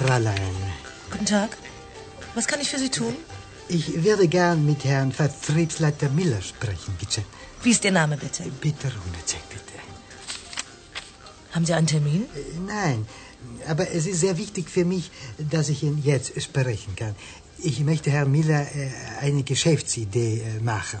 Guten 0.00 0.08
Tag, 0.08 0.22
Fräulein. 0.24 0.56
Guten 1.10 1.26
Tag. 1.26 1.56
Was 2.34 2.46
kann 2.46 2.60
ich 2.60 2.70
für 2.70 2.78
Sie 2.78 2.88
tun? 2.88 3.14
Ich 3.68 4.02
würde 4.02 4.28
gern 4.28 4.64
mit 4.64 4.84
Herrn 4.84 5.12
Vertriebsleiter 5.12 6.08
Miller 6.08 6.40
sprechen, 6.40 6.94
bitte. 6.98 7.22
Wie 7.62 7.70
ist 7.70 7.84
Ihr 7.84 7.92
Name, 7.92 8.16
bitte? 8.16 8.44
Bitte, 8.60 8.88
Runacek, 8.88 9.46
bitte. 9.50 9.78
Haben 11.52 11.66
Sie 11.66 11.74
einen 11.74 11.86
Termin? 11.86 12.22
Äh, 12.22 12.58
Nein, 12.66 13.06
aber 13.68 13.90
es 13.90 14.06
ist 14.06 14.20
sehr 14.20 14.38
wichtig 14.38 14.70
für 14.70 14.86
mich, 14.86 15.10
dass 15.38 15.68
ich 15.68 15.82
ihn 15.82 16.00
jetzt 16.02 16.40
sprechen 16.40 16.96
kann. 16.96 17.14
Ich 17.58 17.80
möchte 17.80 18.10
Herrn 18.10 18.30
Miller 18.30 18.62
äh, 18.74 18.90
eine 19.20 19.42
Geschäftsidee 19.42 20.40
äh, 20.40 20.62
machen. 20.62 21.00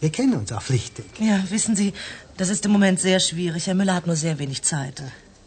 Wir 0.00 0.10
kennen 0.10 0.34
uns 0.34 0.52
auch 0.52 0.60
flüchtig. 0.60 1.06
Ja, 1.18 1.42
wissen 1.48 1.76
Sie, 1.76 1.94
das 2.36 2.50
ist 2.50 2.66
im 2.66 2.72
Moment 2.72 3.00
sehr 3.00 3.20
schwierig. 3.20 3.66
Herr 3.68 3.74
Müller 3.74 3.94
hat 3.94 4.06
nur 4.06 4.16
sehr 4.16 4.38
wenig 4.38 4.62
Zeit. 4.62 5.02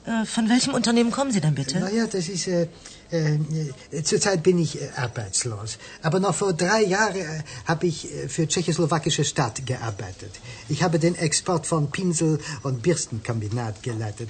Äh, 0.08 0.26
Von 0.26 0.50
welchem 0.50 0.74
Unternehmen 0.74 1.12
kommen 1.12 1.32
Sie 1.32 1.42
denn 1.42 1.56
bitte? 1.56 1.80
Naja, 1.80 2.08
das 2.08 2.30
ist. 2.30 2.48
Äh, 2.48 2.68
äh, 3.10 4.04
zurzeit 4.04 4.44
bin 4.44 4.60
ich 4.60 4.82
äh, 4.82 4.90
arbeitslos. 4.98 5.78
Aber 6.02 6.20
noch 6.20 6.36
vor 6.36 6.52
drei 6.54 6.84
Jahren 6.84 7.16
äh, 7.16 7.44
habe 7.66 7.88
ich 7.88 8.14
äh, 8.14 8.28
für 8.28 8.48
tschechoslowakische 8.48 9.24
Stadt 9.24 9.66
gearbeitet. 9.66 10.32
Ich 10.68 10.84
habe 10.84 11.00
den 11.00 11.16
Export 11.16 11.66
von 11.66 11.90
Pinsel- 11.90 12.40
und 12.64 12.82
Bürstenkombinat 12.82 13.82
geleitet. 13.82 14.30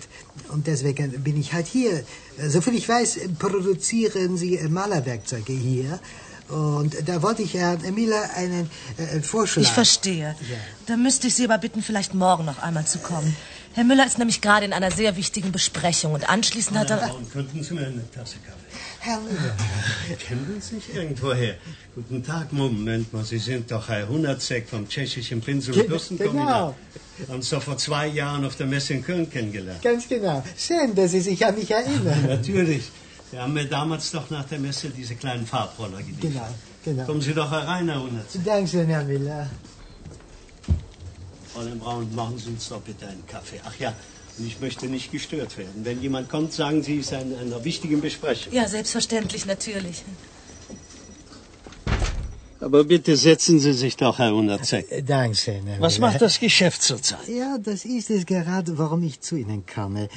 Und 0.50 0.68
deswegen 0.68 1.24
bin 1.24 1.40
ich 1.40 1.54
halt 1.54 1.66
hier. 1.66 2.04
Äh, 2.38 2.50
Soviel 2.50 2.76
ich 2.76 2.88
weiß, 2.88 3.20
produzieren 3.40 4.38
Sie 4.38 4.58
Malerwerkzeuge 4.70 5.54
hier. 5.54 6.00
Und 6.50 6.96
da 7.06 7.22
wollte 7.24 7.42
ich 7.42 7.56
Herrn 7.56 7.82
Miller 7.94 8.24
einen 8.36 8.70
Vorschlag. 9.22 9.64
Ich 9.64 9.72
verstehe. 9.72 10.34
Ja. 10.50 10.58
Da 10.86 10.96
müsste 10.96 11.28
ich 11.28 11.36
Sie 11.36 11.44
aber 11.44 11.58
bitten, 11.58 11.82
vielleicht 11.84 12.14
morgen 12.14 12.46
noch 12.46 12.60
einmal 12.60 12.86
zu 12.86 13.00
kommen. 13.00 13.36
Herr 13.78 13.84
Müller 13.84 14.08
ist 14.08 14.18
nämlich 14.18 14.42
gerade 14.42 14.66
in 14.66 14.74
einer 14.74 14.90
sehr 14.90 15.16
wichtigen 15.18 15.52
Besprechung 15.52 16.14
und 16.14 16.28
anschließend 16.28 16.80
hat 16.80 16.90
er... 16.90 17.00
Warum 17.00 17.30
könnten 17.30 17.62
Sie 17.64 17.76
mir 17.76 17.86
eine 17.86 18.10
Tasse 18.10 18.38
Kaffee? 18.40 18.58
Herr 19.02 19.20
Miller. 19.20 19.56
Kennen 20.18 20.60
Sie 20.60 20.78
sich 20.78 20.96
irgendwoher? 20.96 21.54
Guten 21.94 22.24
Tag, 22.24 22.52
Moment 22.52 23.14
mal, 23.14 23.24
Sie 23.24 23.38
sind 23.38 23.70
doch 23.70 23.88
Herr 23.88 24.10
Hundertzek 24.10 24.68
vom 24.68 24.90
tschechischen 24.90 25.42
Pinsel- 25.42 25.76
und 25.80 25.90
Bürstenkombinat. 25.90 26.48
genau. 26.48 26.76
Haben 27.28 27.36
uns 27.36 27.52
doch 27.52 27.62
vor 27.62 27.78
zwei 27.78 28.08
Jahren 28.08 28.46
auf 28.46 28.56
der 28.56 28.66
Messe 28.66 28.96
in 28.96 29.04
Köln 29.04 29.30
kennengelernt. 29.30 29.84
Ganz 29.84 30.08
genau. 30.10 30.44
Schön, 30.58 30.96
dass 30.96 31.12
Sie 31.12 31.22
sich 31.22 31.46
an 31.46 31.54
mich 31.54 31.70
erinnern. 31.70 32.26
Natürlich. 32.28 32.90
Sie 33.30 33.38
haben 33.38 33.54
mir 33.54 33.66
damals 33.66 34.10
doch 34.10 34.28
nach 34.32 34.46
der 34.46 34.58
Messe 34.58 34.90
diese 34.90 35.14
kleinen 35.14 35.46
Farbroller 35.46 36.00
geliefert. 36.00 36.22
Genau, 36.24 36.48
genau. 36.84 37.06
Kommen 37.06 37.22
Sie 37.22 37.36
doch 37.36 37.52
herein, 37.52 37.88
Herr 37.90 38.02
Hundertzek. 38.02 38.44
Dankeschön, 38.44 38.88
Herr 38.88 39.04
Miller. 39.04 39.48
Fräulein 41.58 41.80
Braun, 41.80 42.08
machen 42.14 42.38
Sie 42.38 42.50
uns 42.52 42.70
doch 42.70 42.82
bitte 42.82 43.08
einen 43.08 43.26
Kaffee. 43.26 43.60
Ach 43.66 43.74
ja, 43.80 43.92
und 44.38 44.46
ich 44.46 44.60
möchte 44.60 44.86
nicht 44.86 45.12
gestört 45.12 45.58
werden. 45.58 45.84
Wenn 45.84 46.00
jemand 46.04 46.30
kommt, 46.30 46.54
sagen 46.54 46.84
Sie, 46.84 47.00
es 47.00 47.12
ist 47.12 47.20
in 47.20 47.36
einer 47.36 47.64
wichtigen 47.64 48.00
Besprechung. 48.00 48.54
Ja, 48.54 48.68
selbstverständlich, 48.68 49.48
natürlich. 49.48 50.04
Aber 52.60 52.84
bitte 52.84 53.16
setzen 53.18 53.60
Sie 53.60 53.74
sich 53.74 53.98
doch, 53.98 54.20
Herr 54.20 54.34
Hundertzek. 54.34 54.92
Äh, 54.92 55.02
Dankeschön, 55.02 55.66
Herr 55.66 55.82
Was 55.82 55.98
macht 55.98 56.22
das 56.22 56.40
Geschäft 56.40 56.84
zurzeit? 56.84 57.28
Ja, 57.28 57.58
das 57.58 57.86
ist 57.86 58.12
es 58.12 58.28
gerade, 58.28 58.78
warum 58.78 59.02
ich 59.02 59.22
zu 59.22 59.36
Ihnen 59.36 59.64
komme. 59.66 60.10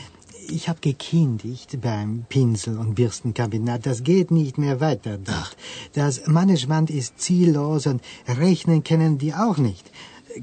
Ich 0.49 0.69
habe 0.69 0.81
gekündigt 0.81 1.81
beim 1.81 2.27
Pinsel- 2.29 2.77
und 2.77 2.97
Bürstenkabinett. 2.97 3.87
Das 3.87 4.03
geht 4.03 4.31
nicht 4.31 4.59
mehr 4.59 4.81
weiter 4.81 5.17
dort. 5.17 5.57
Das 5.95 6.27
Management 6.27 6.91
ist 6.91 7.19
ziellos 7.19 7.87
und 7.87 8.03
rechnen 8.29 8.85
können 8.85 9.17
die 9.17 9.33
auch 9.33 9.57
nicht. 9.57 9.91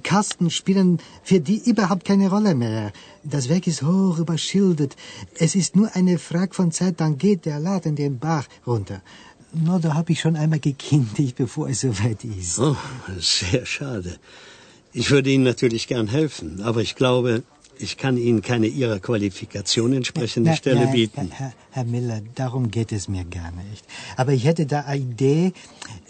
Kasten 0.03 0.49
spielen 0.49 0.99
für 1.23 1.39
die 1.39 1.61
überhaupt 1.69 2.05
keine 2.05 2.29
Rolle 2.29 2.55
mehr. 2.55 2.91
Das 3.23 3.49
Werk 3.49 3.67
ist 3.67 3.83
hoch 3.83 4.17
überschildert. 4.19 4.95
Es 5.37 5.55
ist 5.55 5.75
nur 5.75 5.95
eine 5.95 6.17
Frage 6.19 6.53
von 6.53 6.71
Zeit, 6.71 6.99
dann 6.99 7.17
geht 7.17 7.45
der 7.45 7.59
Laden 7.59 7.95
den 7.95 8.19
Bach 8.19 8.47
runter. 8.65 9.01
Nur 9.53 9.79
da 9.79 9.93
habe 9.93 10.11
ich 10.11 10.19
schon 10.19 10.35
einmal 10.35 10.59
gekündigt, 10.59 11.35
bevor 11.37 11.69
es 11.69 11.81
soweit 11.81 12.23
ist. 12.23 12.59
Oh, 12.59 12.75
sehr 13.19 13.65
schade. 13.65 14.17
Ich 14.93 15.11
würde 15.11 15.29
Ihnen 15.29 15.43
natürlich 15.43 15.87
gern 15.87 16.07
helfen, 16.07 16.61
aber 16.61 16.81
ich 16.81 16.95
glaube, 16.95 17.43
ich 17.79 17.97
kann 17.97 18.17
Ihnen 18.17 18.41
keine 18.41 18.67
Ihrer 18.67 18.99
Qualifikation 18.99 19.93
entsprechende 19.93 20.51
Na, 20.51 20.55
Stelle 20.55 20.85
na, 20.85 20.91
bieten. 20.91 21.31
Herr, 21.31 21.53
Herr 21.71 21.83
Miller, 21.85 22.21
darum 22.35 22.71
geht 22.71 22.91
es 22.91 23.07
mir 23.07 23.25
gar 23.25 23.51
nicht. 23.51 23.85
Aber 24.15 24.33
ich 24.33 24.45
hätte 24.45 24.65
da 24.65 24.81
eine 24.81 25.01
Idee, 25.01 25.53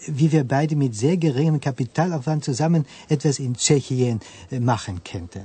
wie 0.06 0.32
wir 0.32 0.44
beide 0.44 0.76
mit 0.76 0.94
sehr 0.94 1.16
geringem 1.16 1.60
Kapitalaufwand 1.60 2.44
zusammen 2.44 2.86
etwas 3.08 3.38
in 3.38 3.54
Tschechien 3.54 4.20
äh, 4.50 4.60
machen 4.60 5.02
könnten. 5.04 5.42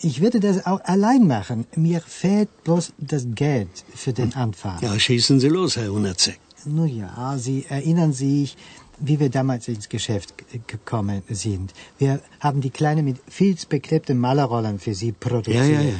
Ich 0.00 0.20
würde 0.20 0.38
das 0.38 0.64
auch 0.64 0.80
allein 0.84 1.26
machen. 1.26 1.66
Mir 1.74 2.00
fehlt 2.00 2.48
bloß 2.64 2.92
das 2.98 3.26
Geld 3.34 3.84
für 3.94 4.12
den 4.12 4.34
Anfang. 4.34 4.78
Ja, 4.80 4.98
schießen 4.98 5.40
Sie 5.40 5.48
los, 5.48 5.76
Herr 5.76 5.90
Hundertzek. 5.90 6.38
Nun 6.64 6.88
ja, 6.88 7.36
Sie 7.38 7.64
erinnern 7.68 8.12
sich, 8.12 8.56
wie 9.00 9.20
wir 9.20 9.30
damals 9.30 9.68
ins 9.68 9.88
Geschäft 9.88 10.34
gekommen 10.66 11.22
sind. 11.28 11.72
Wir 11.98 12.20
haben 12.40 12.60
die 12.60 12.70
Kleine 12.70 13.02
mit 13.02 13.18
filzbeklebten 13.28 14.18
Malerrollen 14.18 14.78
für 14.78 14.94
Sie 14.94 15.12
produziert. 15.12 15.66
Ja, 15.66 15.80
ja, 15.80 15.82
ja. 15.82 15.94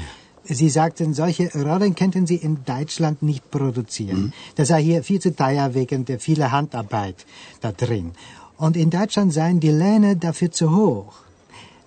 Sie 0.50 0.70
sagten, 0.70 1.12
solche 1.12 1.50
Rollen 1.52 1.94
könnten 1.94 2.26
Sie 2.26 2.36
in 2.36 2.64
Deutschland 2.64 3.22
nicht 3.22 3.50
produzieren. 3.50 4.32
Das 4.54 4.68
sei 4.68 4.82
hier 4.82 5.02
viel 5.02 5.20
zu 5.20 5.34
teuer 5.34 5.74
wegen 5.74 6.06
der 6.06 6.18
vielen 6.18 6.50
Handarbeit 6.50 7.26
da 7.60 7.72
drin. 7.72 8.12
Und 8.56 8.76
in 8.76 8.88
Deutschland 8.88 9.32
seien 9.32 9.60
die 9.60 9.70
Löhne 9.70 10.16
dafür 10.16 10.50
zu 10.50 10.74
hoch. 10.74 11.27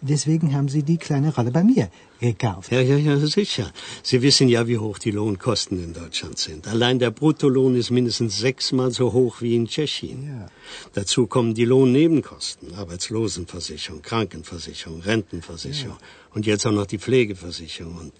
Deswegen 0.03 0.55
haben 0.55 0.67
Sie 0.67 0.81
die 0.81 0.97
kleine 0.97 1.33
Rolle 1.33 1.51
bei 1.51 1.63
mir 1.63 1.89
gekauft. 2.19 2.71
Ja, 2.71 2.81
ja, 2.81 2.97
ja, 2.97 3.17
sicher. 3.19 3.71
Sie 4.01 4.23
wissen 4.23 4.49
ja, 4.49 4.67
wie 4.67 4.79
hoch 4.79 4.97
die 4.97 5.11
Lohnkosten 5.11 5.83
in 5.83 5.93
Deutschland 5.93 6.39
sind. 6.39 6.67
Allein 6.67 6.97
der 6.97 7.11
Bruttolohn 7.11 7.75
ist 7.75 7.91
mindestens 7.91 8.39
sechsmal 8.39 8.91
so 8.91 9.13
hoch 9.13 9.41
wie 9.41 9.55
in 9.55 9.67
Tschechien. 9.67 10.27
Ja. 10.27 10.47
Dazu 10.93 11.27
kommen 11.27 11.53
die 11.53 11.65
Lohnnebenkosten, 11.65 12.73
Arbeitslosenversicherung, 12.73 14.01
Krankenversicherung, 14.01 15.01
Rentenversicherung 15.01 15.97
und 16.33 16.47
jetzt 16.47 16.65
auch 16.65 16.71
noch 16.71 16.87
die 16.87 16.97
Pflegeversicherung. 16.97 17.95
Und 17.97 18.13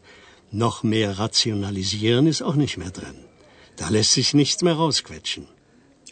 noch 0.52 0.84
mehr 0.84 1.18
rationalisieren 1.18 2.28
ist 2.28 2.44
auch 2.44 2.56
nicht 2.56 2.78
mehr 2.78 2.92
drin. 2.92 3.26
Da 3.76 3.90
lässt 3.90 4.14
sich 4.14 4.36
nichts 4.36 4.62
mehr 4.62 4.76
rausquetschen. 4.76 5.48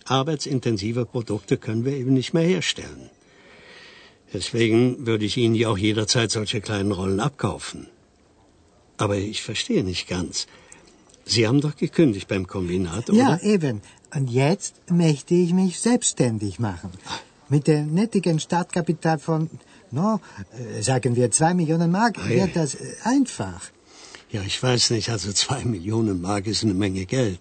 Arbeitsintensive 0.06 1.06
Produkte 1.06 1.58
können 1.58 1.86
wir 1.86 1.94
eben 1.94 2.14
nicht 2.14 2.34
mehr 2.34 2.44
herstellen. 2.44 3.12
Deswegen 4.34 5.06
würde 5.08 5.26
ich 5.26 5.38
Ihnen 5.38 5.56
ja 5.56 5.70
auch 5.70 5.78
jederzeit 5.78 6.32
solche 6.32 6.62
kleinen 6.62 6.92
Rollen 6.92 7.20
abkaufen. 7.20 7.88
Aber 8.98 9.16
ich 9.16 9.42
verstehe 9.42 9.84
nicht 9.84 10.08
ganz. 10.08 10.46
Sie 11.26 11.48
haben 11.48 11.62
doch 11.62 11.76
gekündigt 11.76 12.28
beim 12.28 12.48
Kombinat, 12.48 13.10
oder? 13.10 13.18
Ja, 13.18 13.40
eben. 13.42 13.82
Und 14.16 14.30
jetzt 14.30 14.74
möchte 14.90 15.36
ich 15.36 15.54
mich 15.54 15.80
selbstständig 15.80 16.60
machen. 16.60 16.92
Mit 17.50 17.68
dem 17.68 17.94
nettigen 17.94 18.40
Startkapital 18.40 19.20
von, 19.20 19.50
no, 19.92 20.20
äh, 20.78 20.82
sagen 20.82 21.16
wir 21.16 21.32
zwei 21.32 21.54
Millionen 21.54 21.92
Mark, 21.92 22.18
Ei. 22.20 22.36
wird 22.38 22.56
das 22.56 22.76
äh, 22.76 22.96
einfach. 23.04 23.62
Ja, 24.32 24.42
ich 24.44 24.62
weiß 24.62 24.92
nicht, 24.92 25.10
also 25.10 25.32
zwei 25.34 25.64
Millionen 25.66 26.22
Mark 26.22 26.46
ist 26.48 26.64
eine 26.64 26.76
Menge 26.76 27.06
Geld. 27.06 27.40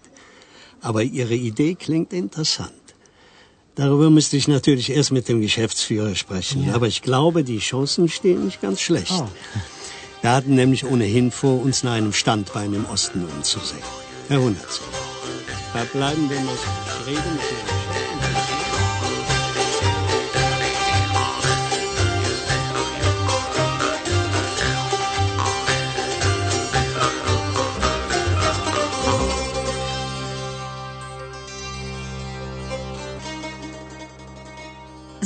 Aber 0.81 1.03
Ihre 1.03 1.34
Idee 1.34 1.75
klingt 1.75 2.12
interessant. 2.12 2.78
Darüber 3.78 4.11
müsste 4.11 4.37
ich 4.37 4.49
natürlich 4.49 4.91
erst 4.91 5.12
mit 5.12 5.28
dem 5.28 5.41
Geschäftsführer 5.41 6.16
sprechen. 6.16 6.66
Ja. 6.66 6.75
Aber 6.75 6.89
ich 6.89 7.00
glaube, 7.00 7.44
die 7.44 7.61
Chancen 7.61 8.09
stehen 8.09 8.44
nicht 8.47 8.61
ganz 8.61 8.81
schlecht. 8.81 9.12
Oh. 9.12 9.28
Wir 10.21 10.33
hatten 10.33 10.56
nämlich 10.56 10.84
ohnehin 10.84 11.31
vor, 11.31 11.62
uns 11.62 11.84
nach 11.84 11.93
einem 11.93 12.12
Standbein 12.12 12.75
im 12.75 12.87
Osten 12.87 13.25
umzusehen. 13.25 13.84
Herr 14.27 14.41
Hundertz, 14.41 14.80
verbleiben 15.72 16.28
wir 16.28 16.41
mal 16.41 16.57
so. 16.57 17.78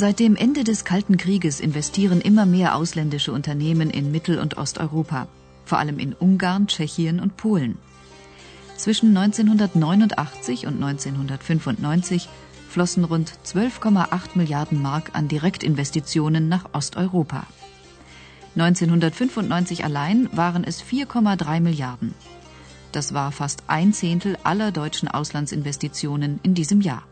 Seit 0.03 0.19
dem 0.19 0.35
Ende 0.35 0.65
des 0.65 0.83
Kalten 0.83 1.15
Krieges 1.15 1.61
investieren 1.61 2.19
immer 2.19 2.45
mehr 2.45 2.75
ausländische 2.75 3.31
Unternehmen 3.31 3.89
in 3.89 4.11
Mittel- 4.11 4.37
und 4.37 4.57
Osteuropa, 4.57 5.29
vor 5.63 5.77
allem 5.77 5.97
in 5.97 6.11
Ungarn, 6.11 6.67
Tschechien 6.67 7.21
und 7.21 7.37
Polen. 7.37 7.77
Zwischen 8.75 9.15
1989 9.15 10.67
und 10.67 10.83
1995 10.83 12.27
flossen 12.67 13.05
rund 13.05 13.31
12,8 13.45 14.31
Milliarden 14.35 14.81
Mark 14.81 15.11
an 15.13 15.29
Direktinvestitionen 15.29 16.49
nach 16.49 16.65
Osteuropa. 16.73 17.47
1995 18.57 19.85
allein 19.85 20.27
waren 20.33 20.65
es 20.65 20.83
4,3 20.83 21.61
Milliarden. 21.61 22.13
Das 22.91 23.13
war 23.13 23.31
fast 23.31 23.63
ein 23.67 23.93
Zehntel 23.93 24.37
aller 24.43 24.73
deutschen 24.73 25.07
Auslandsinvestitionen 25.07 26.41
in 26.43 26.55
diesem 26.55 26.81
Jahr. 26.81 27.03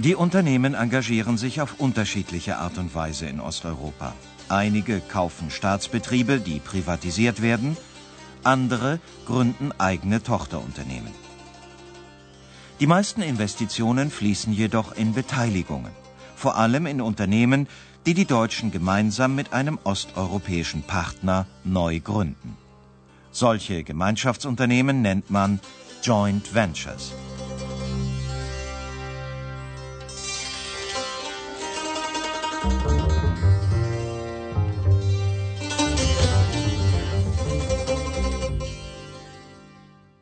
Die 0.00 0.14
Unternehmen 0.14 0.74
engagieren 0.74 1.36
sich 1.36 1.60
auf 1.60 1.80
unterschiedliche 1.80 2.58
Art 2.58 2.78
und 2.78 2.94
Weise 2.94 3.26
in 3.26 3.40
Osteuropa. 3.40 4.14
Einige 4.48 5.00
kaufen 5.00 5.50
Staatsbetriebe, 5.50 6.38
die 6.38 6.60
privatisiert 6.60 7.42
werden, 7.42 7.76
andere 8.44 9.00
gründen 9.26 9.72
eigene 9.76 10.22
Tochterunternehmen. 10.22 11.10
Die 12.78 12.86
meisten 12.86 13.22
Investitionen 13.22 14.12
fließen 14.12 14.52
jedoch 14.52 14.92
in 14.92 15.14
Beteiligungen, 15.14 15.90
vor 16.36 16.56
allem 16.56 16.86
in 16.86 17.00
Unternehmen, 17.00 17.66
die 18.06 18.14
die 18.14 18.24
Deutschen 18.24 18.70
gemeinsam 18.70 19.34
mit 19.34 19.52
einem 19.52 19.80
osteuropäischen 19.82 20.84
Partner 20.84 21.46
neu 21.64 21.98
gründen. 21.98 22.56
Solche 23.32 23.82
Gemeinschaftsunternehmen 23.82 25.02
nennt 25.02 25.28
man 25.28 25.58
Joint 26.04 26.54
Ventures. 26.54 27.12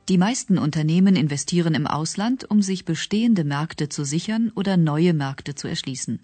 Die 0.09 0.19
meisten 0.19 0.57
Unternehmen 0.57 1.17
investieren 1.17 1.75
im 1.75 1.89
Ausland, 1.89 2.49
um 2.49 2.63
sich 2.63 2.85
bestehende 2.85 3.43
Märkte 3.43 3.89
zu 3.89 4.05
sichern 4.05 4.53
oder 4.55 4.77
neue 4.77 5.13
Märkte 5.13 5.57
zu 5.57 5.67
erschließen. 5.67 6.21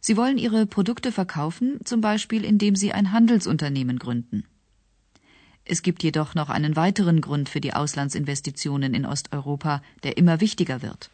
Sie 0.00 0.16
wollen 0.16 0.38
ihre 0.38 0.64
Produkte 0.64 1.12
verkaufen, 1.12 1.80
zum 1.84 2.00
Beispiel 2.00 2.44
indem 2.44 2.76
sie 2.76 2.94
ein 2.94 3.12
Handelsunternehmen 3.12 3.98
gründen. 3.98 4.44
Es 5.66 5.82
gibt 5.82 6.02
jedoch 6.02 6.34
noch 6.34 6.48
einen 6.48 6.76
weiteren 6.76 7.20
Grund 7.20 7.50
für 7.50 7.60
die 7.60 7.74
Auslandsinvestitionen 7.74 8.94
in 8.94 9.04
Osteuropa, 9.04 9.82
der 10.02 10.16
immer 10.16 10.40
wichtiger 10.40 10.80
wird. 10.80 11.10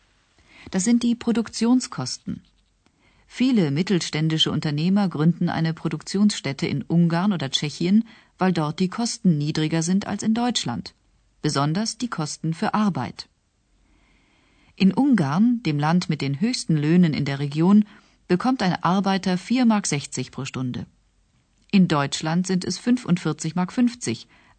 Das 0.70 0.85
sind 0.85 1.03
die 1.03 1.17
Produktionskosten. 1.17 2.43
Viele 3.27 3.73
mittelständische 3.73 4.53
Unternehmer 4.53 5.09
gründen 5.09 5.49
eine 5.49 5.75
Produktionsstätte 5.75 6.69
in 6.69 6.82
Ungarn 6.82 7.32
oder 7.32 7.50
Tschechien, 7.50 8.06
weil 8.38 8.53
dort 8.53 8.79
die 8.79 8.88
Kosten 8.88 9.38
niedriger 9.38 9.82
sind 9.82 10.06
als 10.06 10.23
in 10.23 10.35
Deutschland 10.35 10.94
besonders 11.44 11.99
die 11.99 12.08
Kosten 12.08 12.55
für 12.55 12.73
Arbeit. 12.73 13.29
In 14.76 14.94
Ungarn, 14.94 15.62
dem 15.62 15.79
Land 15.79 16.08
mit 16.08 16.23
den 16.23 16.41
höchsten 16.41 16.75
Löhnen 16.75 17.12
in 17.12 17.26
der 17.26 17.38
Region, 17.38 17.85
bekommt 18.29 18.62
ein 18.62 18.82
Arbeiter 18.82 19.35
4,60 19.35 19.67
Mark 19.67 20.32
pro 20.32 20.46
Stunde. 20.46 20.87
In 21.70 21.87
Deutschland 21.87 22.46
sind 22.46 22.64
es 22.64 22.81
45,50 22.81 23.56
Mark, 23.56 23.75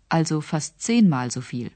also 0.09 0.41
fast 0.41 0.79
zehnmal 0.79 1.31
so 1.31 1.41
viel. 1.41 1.71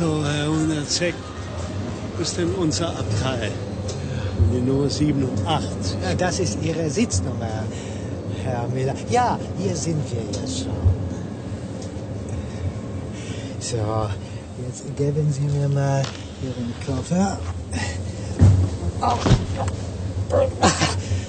So, 0.00 0.24
Herr 0.24 0.48
Hundertzeck, 0.48 1.14
wo 2.16 2.22
ist 2.22 2.38
denn 2.38 2.54
unser 2.54 2.88
Abteil? 2.88 3.52
Die 4.50 4.60
Nummer 4.62 4.88
7 4.88 5.22
und 5.22 5.46
8. 5.46 5.62
Ja, 6.02 6.14
das 6.14 6.38
ist 6.38 6.56
Ihre 6.62 6.88
Sitznummer, 6.88 7.64
Herr 8.42 8.66
Miller. 8.68 8.94
Ja, 9.10 9.38
hier 9.58 9.76
sind 9.76 10.02
wir 10.10 10.22
jetzt 10.22 10.60
schon. 10.60 10.72
So, 13.60 14.08
jetzt 14.66 14.96
geben 14.96 15.30
Sie 15.30 15.42
mir 15.42 15.68
mal 15.68 16.02
Ihren 16.42 16.72
Koffer. 16.86 17.38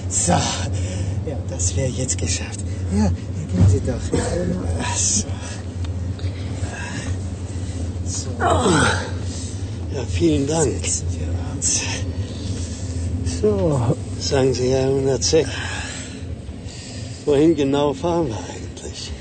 So, 0.08 0.32
ja, 0.32 1.36
das 1.50 1.76
wäre 1.76 1.90
jetzt 1.90 2.16
geschafft. 2.16 2.60
Ja, 2.96 3.08
gehen 3.08 3.68
Sie 3.68 3.80
doch. 3.80 4.00
So. 4.96 5.26
Ja, 8.42 10.04
vielen 10.10 10.46
Dank. 10.46 10.82
So, 13.40 13.80
sagen 14.18 14.52
Sie, 14.54 14.70
Herr 14.70 14.88
Hundertzeck, 14.88 15.46
wohin 17.24 17.54
genau 17.54 17.92
fahren 17.92 18.28
wir 18.28 18.38
eigentlich? 18.38 19.12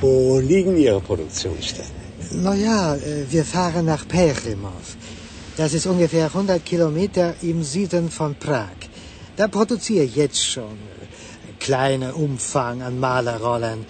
Wo 0.00 0.38
liegen 0.38 0.76
Ihre 0.76 1.00
Produktionsstätten? 1.00 2.02
Na 2.32 2.54
ja, 2.54 2.94
äh, 2.96 3.24
wir 3.30 3.44
fahren 3.44 3.86
nach 3.86 4.06
Perimov. 4.06 4.96
Das 5.56 5.72
ist 5.72 5.86
ungefähr 5.86 6.26
100 6.26 6.64
Kilometer 6.64 7.34
im 7.42 7.62
Süden 7.62 8.10
von 8.10 8.34
Prag. 8.34 8.76
Da 9.36 9.48
produziere 9.48 10.04
ich 10.04 10.16
jetzt 10.16 10.44
schon 10.44 10.64
äh, 10.74 11.52
kleine 11.58 12.14
Umfang 12.14 12.82
an 12.82 13.00
Malerrollen. 13.00 13.86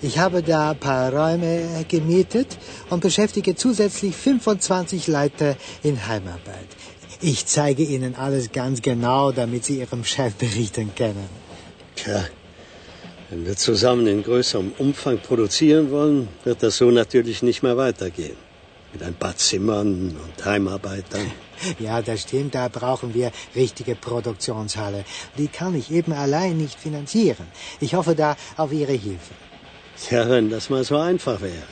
Ich 0.00 0.16
habe 0.18 0.44
da 0.44 0.70
ein 0.70 0.78
paar 0.78 1.12
Räume 1.12 1.84
gemietet 1.88 2.56
und 2.88 3.00
beschäftige 3.00 3.56
zusätzlich 3.56 4.14
25 4.14 5.08
Leute 5.08 5.56
in 5.82 6.06
Heimarbeit. 6.06 6.68
Ich 7.20 7.46
zeige 7.46 7.82
Ihnen 7.82 8.14
alles 8.14 8.52
ganz 8.52 8.80
genau, 8.80 9.32
damit 9.32 9.64
Sie 9.64 9.80
Ihrem 9.80 10.04
Chef 10.04 10.34
berichten 10.34 10.94
können. 10.94 11.28
Tja, 11.96 12.24
wenn 13.28 13.44
wir 13.44 13.56
zusammen 13.56 14.06
in 14.06 14.22
größerem 14.22 14.72
Umfang 14.78 15.18
produzieren 15.18 15.90
wollen, 15.90 16.28
wird 16.44 16.62
das 16.62 16.76
so 16.76 16.92
natürlich 16.92 17.42
nicht 17.42 17.64
mehr 17.64 17.76
weitergehen. 17.76 18.36
Mit 18.92 19.02
ein 19.02 19.14
paar 19.14 19.36
Zimmern 19.36 20.16
und 20.24 20.44
Heimarbeitern. 20.44 21.30
Ja, 21.80 22.00
das 22.02 22.22
stimmt, 22.22 22.54
da 22.54 22.68
brauchen 22.68 23.14
wir 23.14 23.32
richtige 23.56 23.96
Produktionshalle. 23.96 25.04
Die 25.36 25.48
kann 25.48 25.74
ich 25.74 25.90
eben 25.90 26.12
allein 26.12 26.56
nicht 26.56 26.78
finanzieren. 26.78 27.48
Ich 27.80 27.94
hoffe 27.94 28.14
da 28.14 28.36
auf 28.56 28.72
Ihre 28.72 28.92
Hilfe. 28.92 29.34
Ja, 30.10 30.28
wenn 30.30 30.48
das 30.50 30.70
mal 30.70 30.84
so 30.84 30.96
einfach 30.96 31.40
wäre. 31.40 31.68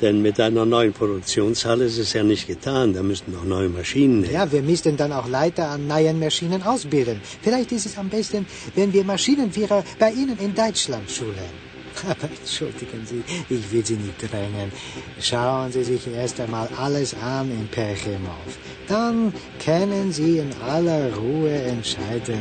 Denn 0.00 0.22
mit 0.22 0.40
einer 0.40 0.64
neuen 0.64 0.92
Produktionshalle 0.94 1.84
ist 1.84 1.98
es 1.98 2.14
ja 2.14 2.22
nicht 2.22 2.46
getan. 2.46 2.94
Da 2.94 3.02
müssten 3.02 3.32
noch 3.32 3.44
neue 3.44 3.68
Maschinen 3.68 4.24
her. 4.24 4.32
Ja, 4.32 4.52
wir 4.52 4.62
müssten 4.62 4.96
dann 4.96 5.12
auch 5.12 5.28
Leiter 5.28 5.68
an 5.68 5.86
neuen 5.86 6.18
Maschinen 6.18 6.62
ausbilden. 6.62 7.20
Vielleicht 7.42 7.70
ist 7.72 7.86
es 7.86 7.98
am 7.98 8.08
besten, 8.08 8.46
wenn 8.74 8.92
wir 8.92 9.04
Maschinenführer 9.04 9.84
bei 9.98 10.10
Ihnen 10.12 10.38
in 10.38 10.54
Deutschland 10.54 11.10
schulen. 11.10 11.70
Aber 12.08 12.28
entschuldigen 12.30 13.04
Sie, 13.04 13.22
ich 13.48 13.70
will 13.70 13.84
Sie 13.84 13.96
nicht 13.96 14.20
drängen. 14.20 14.72
Schauen 15.20 15.70
Sie 15.70 15.84
sich 15.84 16.06
erst 16.06 16.40
einmal 16.40 16.68
alles 16.78 17.14
an 17.14 17.50
in 17.50 17.68
Perchemov. 17.68 18.50
Dann 18.88 19.34
können 19.62 20.12
Sie 20.12 20.38
in 20.38 20.50
aller 20.66 21.14
Ruhe 21.14 21.50
entscheiden. 21.50 22.40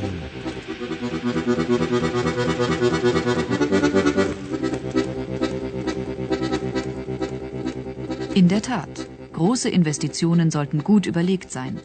Der 8.60 8.78
Tat, 8.78 9.08
große 9.32 9.70
Investitionen 9.70 10.52
sollten 10.52 10.84
gut 10.84 11.06
überlegt 11.06 11.50
sein. 11.50 11.80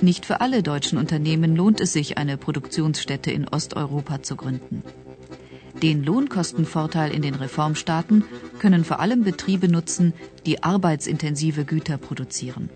Nicht 0.00 0.26
für 0.26 0.40
alle 0.40 0.64
deutschen 0.64 0.98
Unternehmen 0.98 1.54
lohnt 1.54 1.80
es 1.80 1.92
sich, 1.92 2.18
eine 2.18 2.36
Produktionsstätte 2.36 3.30
in 3.30 3.46
Osteuropa 3.46 4.20
zu 4.20 4.34
gründen. 4.34 4.82
Den 5.80 6.02
Lohnkostenvorteil 6.02 7.14
in 7.14 7.22
den 7.22 7.36
Reformstaaten 7.36 8.24
können 8.58 8.84
vor 8.84 8.98
allem 8.98 9.22
Betriebe 9.22 9.68
nutzen, 9.68 10.12
die 10.44 10.64
arbeitsintensive 10.64 11.64
Güter 11.64 11.98
produzieren. 11.98 12.68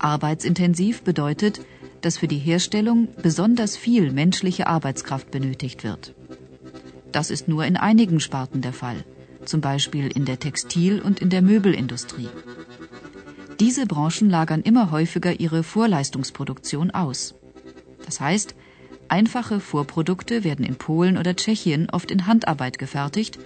Arbeitsintensiv 0.00 1.02
bedeutet, 1.02 1.60
dass 2.00 2.18
für 2.18 2.28
die 2.28 2.38
Herstellung 2.38 3.06
besonders 3.22 3.76
viel 3.76 4.10
menschliche 4.10 4.66
Arbeitskraft 4.66 5.30
benötigt 5.30 5.84
wird. 5.84 6.12
Das 7.12 7.30
ist 7.30 7.46
nur 7.46 7.64
in 7.64 7.76
einigen 7.76 8.18
Sparten 8.18 8.62
der 8.62 8.72
Fall 8.72 9.04
zum 9.46 9.60
Beispiel 9.60 10.08
in 10.08 10.24
der 10.24 10.38
Textil- 10.38 11.00
und 11.00 11.20
in 11.20 11.30
der 11.30 11.42
Möbelindustrie. 11.42 12.28
Diese 13.60 13.86
Branchen 13.86 14.28
lagern 14.28 14.62
immer 14.62 14.90
häufiger 14.90 15.40
ihre 15.40 15.62
Vorleistungsproduktion 15.62 16.90
aus. 16.90 17.34
Das 18.04 18.20
heißt, 18.20 18.54
einfache 19.08 19.60
Vorprodukte 19.60 20.44
werden 20.44 20.64
in 20.64 20.76
Polen 20.76 21.16
oder 21.16 21.34
Tschechien 21.34 21.88
oft 21.90 22.10
in 22.10 22.26
Handarbeit 22.26 22.78
gefertigt 22.78 23.38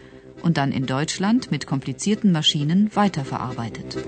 und 0.42 0.56
dann 0.56 0.72
in 0.72 0.86
Deutschland 0.86 1.50
mit 1.50 1.66
komplizierten 1.66 2.32
Maschinen 2.32 2.90
weiterverarbeitet. 2.94 3.98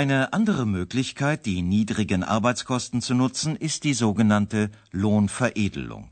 Eine 0.00 0.32
andere 0.32 0.64
Möglichkeit, 0.64 1.44
die 1.44 1.60
niedrigen 1.60 2.24
Arbeitskosten 2.24 3.02
zu 3.02 3.12
nutzen, 3.12 3.54
ist 3.54 3.84
die 3.84 3.92
sogenannte 3.92 4.70
Lohnveredelung. 4.92 6.10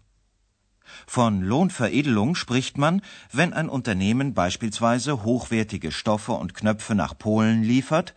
Von 1.07 1.41
Lohnveredelung 1.41 2.35
spricht 2.35 2.77
man, 2.77 3.01
wenn 3.33 3.55
ein 3.55 3.71
Unternehmen 3.71 4.35
beispielsweise 4.35 5.25
hochwertige 5.25 5.91
Stoffe 5.91 6.33
und 6.33 6.53
Knöpfe 6.53 6.95
nach 6.95 7.17
Polen 7.17 7.63
liefert, 7.63 8.15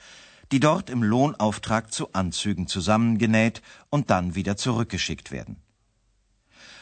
die 0.51 0.59
dort 0.59 0.89
im 0.89 1.03
Lohnauftrag 1.03 1.93
zu 1.93 2.11
Anzügen 2.11 2.67
zusammengenäht 2.67 3.61
und 3.89 4.09
dann 4.09 4.35
wieder 4.35 4.57
zurückgeschickt 4.57 5.31
werden. 5.31 5.55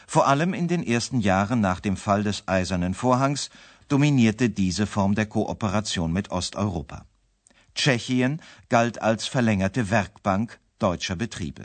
Vor 0.08 0.26
allem 0.26 0.52
in 0.52 0.66
den 0.66 0.84
ersten 0.84 1.20
Jahren 1.20 1.60
nach 1.60 1.78
dem 1.78 1.96
Fall 1.96 2.24
des 2.24 2.48
Eisernen 2.48 2.94
Vorhangs 2.94 3.50
dominierte 3.86 4.50
diese 4.50 4.88
Form 4.88 5.14
der 5.14 5.26
Kooperation 5.26 6.12
mit 6.12 6.32
Osteuropa. 6.32 7.06
Tschechien 7.80 8.42
galt 8.68 9.00
als 9.00 9.26
verlängerte 9.26 9.90
Werkbank 9.90 10.60
deutscher 10.78 11.16
Betriebe. 11.16 11.62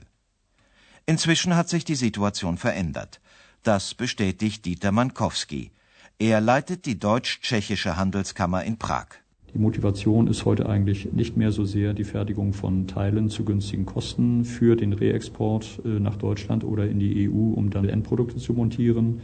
Inzwischen 1.06 1.58
hat 1.58 1.68
sich 1.68 1.84
die 1.84 1.96
Situation 1.96 2.56
verändert. 2.58 3.20
Das 3.64 3.94
bestätigt 3.94 4.64
Dieter 4.64 4.94
Mankowski. 4.94 5.72
Er 6.18 6.40
leitet 6.40 6.86
die 6.86 6.98
deutsch-tschechische 6.98 7.98
Handelskammer 7.98 8.64
in 8.64 8.78
Prag. 8.78 9.08
Die 9.54 9.60
Motivation 9.60 10.28
ist 10.28 10.46
heute 10.46 10.70
eigentlich 10.70 11.12
nicht 11.12 11.36
mehr 11.36 11.52
so 11.52 11.66
sehr 11.66 11.94
die 11.94 12.06
Fertigung 12.06 12.54
von 12.54 12.88
Teilen 12.88 13.30
zu 13.30 13.44
günstigen 13.44 13.86
Kosten 13.86 14.46
für 14.46 14.78
den 14.78 14.94
Reexport 14.94 15.82
äh, 15.84 16.00
nach 16.00 16.16
Deutschland 16.16 16.64
oder 16.64 16.88
in 16.88 17.00
die 17.00 17.30
EU, 17.30 17.54
um 17.56 17.72
dann 17.72 17.90
Endprodukte 17.90 18.38
zu 18.38 18.54
montieren, 18.54 19.22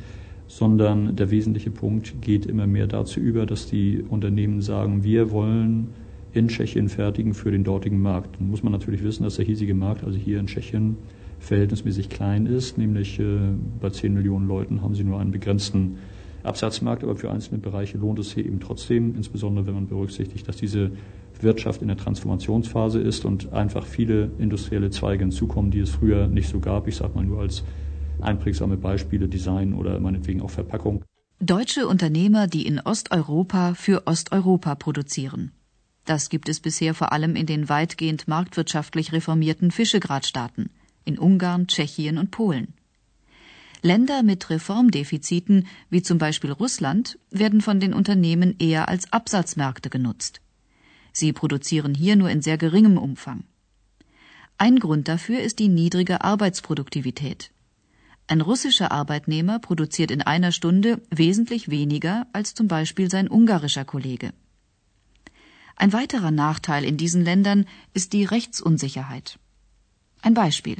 sondern 0.47 1.15
der 1.15 1.31
wesentliche 1.31 1.71
Punkt 1.71 2.21
geht 2.21 2.45
immer 2.45 2.67
mehr 2.67 2.87
dazu 2.87 3.21
über, 3.21 3.45
dass 3.45 3.67
die 3.67 4.03
Unternehmen 4.09 4.61
sagen, 4.61 5.05
wir 5.05 5.31
wollen 5.31 5.93
in 6.33 6.47
Tschechien 6.47 6.89
fertigen 6.89 7.33
für 7.33 7.51
den 7.51 7.63
dortigen 7.63 8.01
Markt. 8.01 8.39
Dann 8.39 8.49
muss 8.49 8.63
man 8.63 8.71
natürlich 8.71 9.03
wissen, 9.03 9.23
dass 9.23 9.35
der 9.35 9.45
hiesige 9.45 9.73
Markt, 9.73 10.03
also 10.03 10.17
hier 10.17 10.39
in 10.39 10.47
Tschechien, 10.47 10.97
verhältnismäßig 11.39 12.09
klein 12.09 12.45
ist, 12.45 12.77
nämlich 12.77 13.19
äh, 13.19 13.39
bei 13.81 13.89
10 13.89 14.13
Millionen 14.13 14.47
Leuten 14.47 14.81
haben 14.81 14.93
sie 14.93 15.03
nur 15.03 15.19
einen 15.19 15.31
begrenzten 15.31 15.97
Absatzmarkt, 16.43 17.03
aber 17.03 17.15
für 17.15 17.31
einzelne 17.31 17.59
Bereiche 17.59 17.97
lohnt 17.97 18.19
es 18.19 18.31
sich 18.31 18.45
eben 18.45 18.59
trotzdem, 18.59 19.15
insbesondere 19.15 19.65
wenn 19.67 19.73
man 19.73 19.87
berücksichtigt, 19.87 20.47
dass 20.47 20.57
diese 20.57 20.91
Wirtschaft 21.39 21.81
in 21.81 21.87
der 21.87 21.97
Transformationsphase 21.97 22.99
ist 22.99 23.25
und 23.25 23.53
einfach 23.53 23.85
viele 23.85 24.31
industrielle 24.37 24.91
Zweige 24.91 25.23
hinzukommen, 25.23 25.71
die 25.71 25.79
es 25.79 25.89
früher 25.89 26.27
nicht 26.27 26.49
so 26.49 26.59
gab. 26.59 26.87
Ich 26.87 26.97
sage 26.97 27.15
mal 27.15 27.25
nur 27.25 27.41
als 27.41 27.63
einprägsame 28.21 28.77
Beispiele 28.77 29.27
Design 29.27 29.73
oder 29.73 29.99
meinetwegen 29.99 30.41
auch 30.41 30.51
Verpackung. 30.51 31.03
Deutsche 31.39 31.87
Unternehmer, 31.87 32.45
die 32.45 32.67
in 32.67 32.79
Osteuropa 32.79 33.73
für 33.73 34.05
Osteuropa 34.05 34.75
produzieren. 34.75 35.51
Das 36.11 36.27
gibt 36.27 36.49
es 36.49 36.59
bisher 36.59 36.93
vor 36.93 37.13
allem 37.13 37.37
in 37.37 37.45
den 37.45 37.69
weitgehend 37.69 38.27
marktwirtschaftlich 38.27 39.13
reformierten 39.13 39.71
Fischegradstaaten, 39.71 40.69
in 41.05 41.17
Ungarn, 41.17 41.67
Tschechien 41.67 42.17
und 42.17 42.31
Polen. 42.31 42.73
Länder 43.81 44.21
mit 44.21 44.49
Reformdefiziten, 44.49 45.67
wie 45.89 46.01
zum 46.01 46.17
Beispiel 46.17 46.51
Russland, 46.51 47.17
werden 47.29 47.61
von 47.61 47.79
den 47.79 47.93
Unternehmen 47.93 48.57
eher 48.59 48.89
als 48.89 49.13
Absatzmärkte 49.13 49.89
genutzt. 49.89 50.41
Sie 51.13 51.31
produzieren 51.31 51.95
hier 51.95 52.17
nur 52.17 52.29
in 52.29 52.41
sehr 52.41 52.57
geringem 52.57 52.97
Umfang. 52.97 53.45
Ein 54.57 54.79
Grund 54.79 55.07
dafür 55.07 55.39
ist 55.39 55.59
die 55.59 55.69
niedrige 55.69 56.25
Arbeitsproduktivität. 56.25 57.51
Ein 58.27 58.41
russischer 58.41 58.91
Arbeitnehmer 58.91 59.59
produziert 59.59 60.11
in 60.11 60.21
einer 60.21 60.51
Stunde 60.51 61.01
wesentlich 61.09 61.69
weniger 61.69 62.27
als 62.33 62.53
zum 62.53 62.67
Beispiel 62.67 63.09
sein 63.09 63.29
ungarischer 63.29 63.85
Kollege. 63.85 64.33
Ein 65.81 65.93
weiterer 65.93 66.29
Nachteil 66.29 66.83
in 66.83 66.95
diesen 66.95 67.23
Ländern 67.23 67.65
ist 67.95 68.13
die 68.13 68.23
Rechtsunsicherheit. 68.23 69.39
Ein 70.21 70.35
Beispiel. 70.35 70.77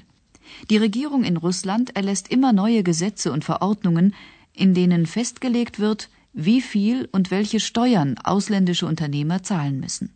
Die 0.70 0.78
Regierung 0.78 1.24
in 1.24 1.38
Russland 1.38 1.96
erlässt 1.96 2.28
immer 2.28 2.54
neue 2.54 2.84
Gesetze 2.84 3.32
und 3.32 3.44
Verordnungen, 3.44 4.14
in 4.54 4.76
denen 4.76 5.08
festgelegt 5.08 5.80
wird, 5.80 6.12
wie 6.34 6.62
viel 6.62 7.10
und 7.12 7.32
welche 7.32 7.60
Steuern 7.60 8.20
ausländische 8.20 8.86
Unternehmer 8.86 9.42
zahlen 9.42 9.80
müssen. 9.80 10.14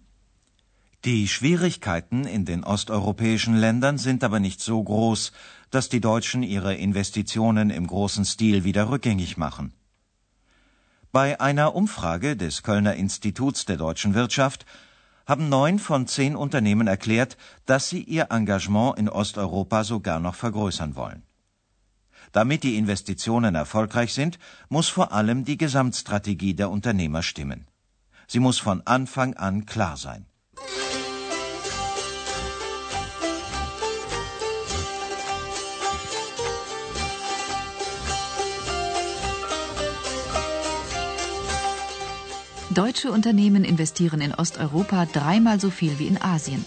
Die 1.03 1.27
Schwierigkeiten 1.27 2.25
in 2.25 2.45
den 2.45 2.63
osteuropäischen 2.63 3.55
Ländern 3.55 3.97
sind 3.97 4.23
aber 4.23 4.39
nicht 4.39 4.61
so 4.61 4.83
groß, 4.83 5.31
dass 5.71 5.89
die 5.89 5.99
Deutschen 5.99 6.43
ihre 6.43 6.75
Investitionen 6.75 7.71
im 7.71 7.87
großen 7.87 8.23
Stil 8.23 8.63
wieder 8.63 8.91
rückgängig 8.91 9.35
machen. 9.35 9.73
Bei 11.15 11.39
einer 11.39 11.75
Umfrage 11.75 12.35
des 12.35 12.61
Kölner 12.61 12.95
Instituts 12.95 13.63
der 13.63 13.77
deutschen 13.77 14.15
Wirtschaft 14.15 14.65
haben 15.25 15.47
neun 15.47 15.79
von 15.79 16.07
zehn 16.07 16.35
Unternehmen 16.35 16.87
erklärt, 16.87 17.37
dass 17.65 17.87
sie 17.87 18.03
ihr 18.03 18.31
Engagement 18.31 18.99
in 18.99 19.07
Osteuropa 19.07 19.85
sogar 19.85 20.19
noch 20.19 20.35
vergrößern 20.35 20.97
wollen. 20.97 21.23
Damit 22.33 22.63
die 22.63 22.75
Investitionen 22.77 23.55
erfolgreich 23.55 24.13
sind, 24.13 24.39
muss 24.67 24.89
vor 24.89 25.13
allem 25.13 25.45
die 25.45 25.57
Gesamtstrategie 25.57 26.53
der 26.53 26.69
Unternehmer 26.69 27.23
stimmen. 27.23 27.65
Sie 28.27 28.41
muss 28.41 28.59
von 28.59 28.81
Anfang 28.85 29.35
an 29.35 29.65
klar 29.65 29.95
sein. 29.95 30.25
Deutsche 42.71 43.11
Unternehmen 43.11 43.63
investieren 43.63 44.21
in 44.21 44.33
Osteuropa 44.33 45.05
dreimal 45.05 45.59
so 45.59 45.69
viel 45.69 45.99
wie 45.99 46.07
in 46.07 46.21
Asien. 46.21 46.65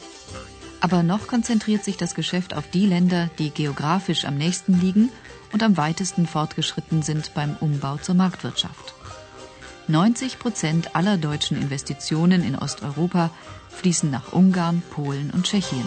Aber 0.80 1.02
noch 1.02 1.26
konzentriert 1.26 1.82
sich 1.82 1.96
das 1.96 2.14
Geschäft 2.14 2.54
auf 2.54 2.70
die 2.70 2.86
Länder, 2.86 3.30
die 3.38 3.50
geografisch 3.50 4.24
am 4.24 4.36
nächsten 4.36 4.80
liegen 4.80 5.10
und 5.52 5.62
am 5.62 5.76
weitesten 5.76 6.26
fortgeschritten 6.26 7.02
sind 7.02 7.34
beim 7.34 7.56
Umbau 7.58 7.96
zur 7.96 8.14
Marktwirtschaft. 8.14 8.94
90 9.88 10.38
Prozent 10.38 10.94
aller 10.94 11.16
deutschen 11.16 11.60
Investitionen 11.60 12.44
in 12.44 12.54
Osteuropa 12.54 13.30
fließen 13.70 14.10
nach 14.10 14.32
Ungarn, 14.32 14.82
Polen 14.90 15.30
und 15.30 15.46
Tschechien. 15.46 15.84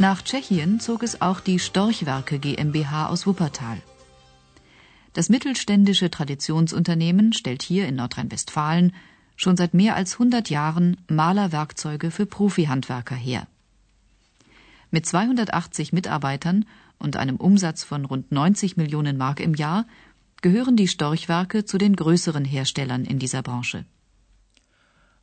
Nach 0.00 0.22
Tschechien 0.22 0.80
zog 0.80 1.02
es 1.02 1.20
auch 1.20 1.40
die 1.40 1.58
Storchwerke 1.58 2.38
GmbH 2.38 3.08
aus 3.08 3.26
Wuppertal. 3.26 3.82
Das 5.12 5.28
mittelständische 5.28 6.10
Traditionsunternehmen 6.10 7.34
stellt 7.34 7.62
hier 7.62 7.86
in 7.86 7.96
Nordrhein-Westfalen 7.96 8.94
schon 9.36 9.58
seit 9.58 9.74
mehr 9.74 9.96
als 9.96 10.14
100 10.14 10.48
Jahren 10.48 10.96
Malerwerkzeuge 11.08 12.10
für 12.10 12.24
Profihandwerker 12.24 13.14
her. 13.14 13.46
Mit 14.90 15.04
280 15.04 15.92
Mitarbeitern 15.92 16.64
und 16.98 17.18
einem 17.18 17.36
Umsatz 17.36 17.84
von 17.84 18.06
rund 18.06 18.32
90 18.32 18.78
Millionen 18.78 19.18
Mark 19.18 19.38
im 19.38 19.52
Jahr 19.52 19.84
gehören 20.40 20.76
die 20.76 20.88
Storchwerke 20.88 21.66
zu 21.66 21.76
den 21.76 21.94
größeren 21.94 22.46
Herstellern 22.46 23.04
in 23.04 23.18
dieser 23.18 23.42
Branche. 23.42 23.84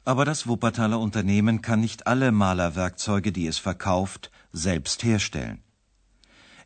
Aber 0.08 0.24
das 0.24 0.48
Wuppertaler 0.48 1.02
Unternehmen 1.02 1.62
kann 1.62 1.82
nicht 1.82 2.08
alle 2.08 2.32
Malerwerkzeuge, 2.32 3.34
die 3.34 3.46
es 3.46 3.58
verkauft, 3.58 4.32
selbst 4.54 5.04
herstellen. 5.04 5.62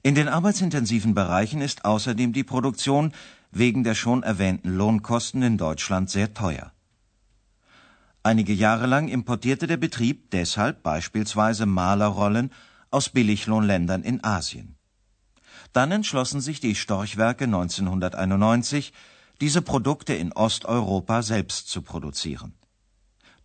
In 0.04 0.14
den 0.14 0.28
arbeitsintensiven 0.28 1.16
Bereichen 1.16 1.60
ist 1.60 1.84
außerdem 1.84 2.34
die 2.34 2.44
Produktion 2.44 3.14
wegen 3.50 3.84
der 3.84 3.96
schon 3.96 4.22
erwähnten 4.22 4.70
Lohnkosten 4.70 5.42
in 5.42 5.58
Deutschland 5.58 6.12
sehr 6.12 6.36
teuer. 6.36 6.72
Einige 8.22 8.54
Jahre 8.54 8.86
lang 8.86 9.08
importierte 9.08 9.66
der 9.66 9.78
Betrieb 9.78 10.30
deshalb 10.30 10.84
beispielsweise 10.84 11.66
Malerrollen 11.66 12.52
aus 12.92 13.10
Billiglohnländern 13.10 14.04
in 14.04 14.24
Asien. 14.24 14.76
Dann 15.74 15.92
entschlossen 15.92 16.42
sich 16.42 16.60
die 16.60 16.76
Storchwerke 16.76 17.46
1991, 17.46 18.94
diese 19.42 19.64
Produkte 19.64 20.14
in 20.14 20.32
Osteuropa 20.32 21.24
selbst 21.24 21.70
zu 21.70 21.82
produzieren. 21.82 22.54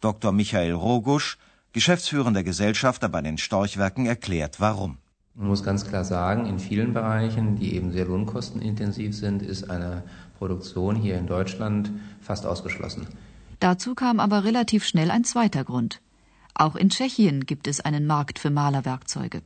Dr. 0.01 0.33
Michael 0.33 0.73
Rogusch 0.73 1.39
geschäftsführender 1.73 2.43
Gesellschafter 2.43 3.09
bei 3.11 3.21
den 3.21 3.37
Storchwerken, 3.37 4.07
erklärt, 4.07 4.61
warum. 4.61 4.97
Man 5.35 5.49
muss 5.49 5.63
ganz 5.63 5.87
klar 5.87 6.05
sagen, 6.05 6.47
in 6.47 6.59
vielen 6.59 6.95
Bereichen, 6.95 7.57
die 7.57 7.75
eben 7.75 7.93
sehr 7.93 8.07
lohnkostenintensiv 8.07 9.15
sind, 9.15 9.43
ist 9.43 9.69
eine 9.71 10.03
Produktion 10.39 10.97
hier 10.97 11.19
in 11.19 11.27
Deutschland 11.27 11.91
fast 12.23 12.47
ausgeschlossen. 12.47 13.07
Dazu 13.61 13.95
kam 13.95 14.21
aber 14.21 14.45
relativ 14.45 14.87
schnell 14.87 15.11
ein 15.11 15.25
zweiter 15.25 15.65
Grund. 15.65 16.01
Auch 16.55 16.77
in 16.77 16.89
Tschechien 16.89 17.45
gibt 17.45 17.69
es 17.69 17.81
einen 17.81 18.07
Markt 18.07 18.39
für 18.39 18.49
Malerwerkzeuge. 18.49 19.43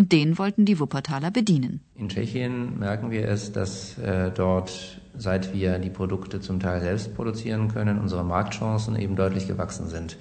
Und 0.00 0.12
den 0.12 0.38
wollten 0.38 0.64
die 0.64 0.80
Wuppertaler 0.80 1.30
bedienen. 1.30 1.82
In 1.94 2.08
Tschechien 2.08 2.78
merken 2.78 3.10
wir 3.10 3.28
es, 3.28 3.52
dass 3.52 3.98
äh, 3.98 4.30
dort, 4.30 4.98
seit 5.14 5.52
wir 5.52 5.78
die 5.78 5.90
Produkte 5.90 6.40
zum 6.40 6.58
Teil 6.58 6.80
selbst 6.80 7.14
produzieren 7.14 7.68
können, 7.68 7.98
unsere 7.98 8.24
Marktchancen 8.24 8.96
eben 8.96 9.14
deutlich 9.14 9.46
gewachsen 9.46 9.88
sind. 9.88 10.16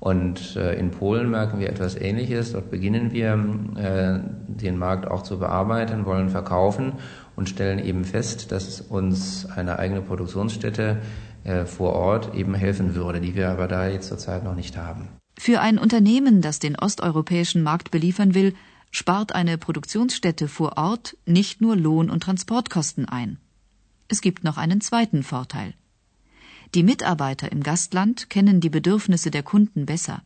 Und 0.00 0.56
äh, 0.56 0.74
in 0.74 0.90
Polen 0.90 1.30
merken 1.30 1.60
wir 1.60 1.68
etwas 1.68 1.94
Ähnliches. 1.94 2.50
Dort 2.50 2.72
beginnen 2.72 3.12
wir, 3.12 3.34
äh, 3.76 4.18
den 4.48 4.76
Markt 4.76 5.08
auch 5.08 5.22
zu 5.22 5.38
bearbeiten, 5.38 6.04
wollen 6.04 6.28
verkaufen 6.28 6.94
und 7.36 7.48
stellen 7.48 7.78
eben 7.78 8.04
fest, 8.04 8.50
dass 8.50 8.80
uns 8.80 9.46
eine 9.46 9.78
eigene 9.78 10.00
Produktionsstätte 10.00 10.96
äh, 11.44 11.64
vor 11.64 11.92
Ort 11.92 12.34
eben 12.34 12.54
helfen 12.54 12.96
würde, 12.96 13.20
die 13.20 13.36
wir 13.36 13.50
aber 13.50 13.68
da 13.68 13.86
jetzt 13.86 14.08
zurzeit 14.08 14.42
noch 14.42 14.56
nicht 14.56 14.76
haben. 14.76 15.10
Für 15.38 15.60
ein 15.60 15.78
Unternehmen, 15.78 16.42
das 16.42 16.58
den 16.58 16.76
osteuropäischen 16.76 17.62
Markt 17.62 17.92
beliefern 17.92 18.34
will, 18.34 18.54
spart 18.92 19.34
eine 19.34 19.58
Produktionsstätte 19.58 20.46
vor 20.46 20.76
Ort 20.76 21.16
nicht 21.26 21.60
nur 21.60 21.74
Lohn- 21.76 22.10
und 22.10 22.22
Transportkosten 22.22 23.08
ein. 23.08 23.38
Es 24.06 24.20
gibt 24.20 24.44
noch 24.44 24.58
einen 24.58 24.80
zweiten 24.80 25.22
Vorteil. 25.22 25.74
Die 26.74 26.82
Mitarbeiter 26.82 27.50
im 27.50 27.62
Gastland 27.62 28.28
kennen 28.30 28.60
die 28.60 28.70
Bedürfnisse 28.70 29.30
der 29.30 29.42
Kunden 29.42 29.86
besser. 29.86 30.22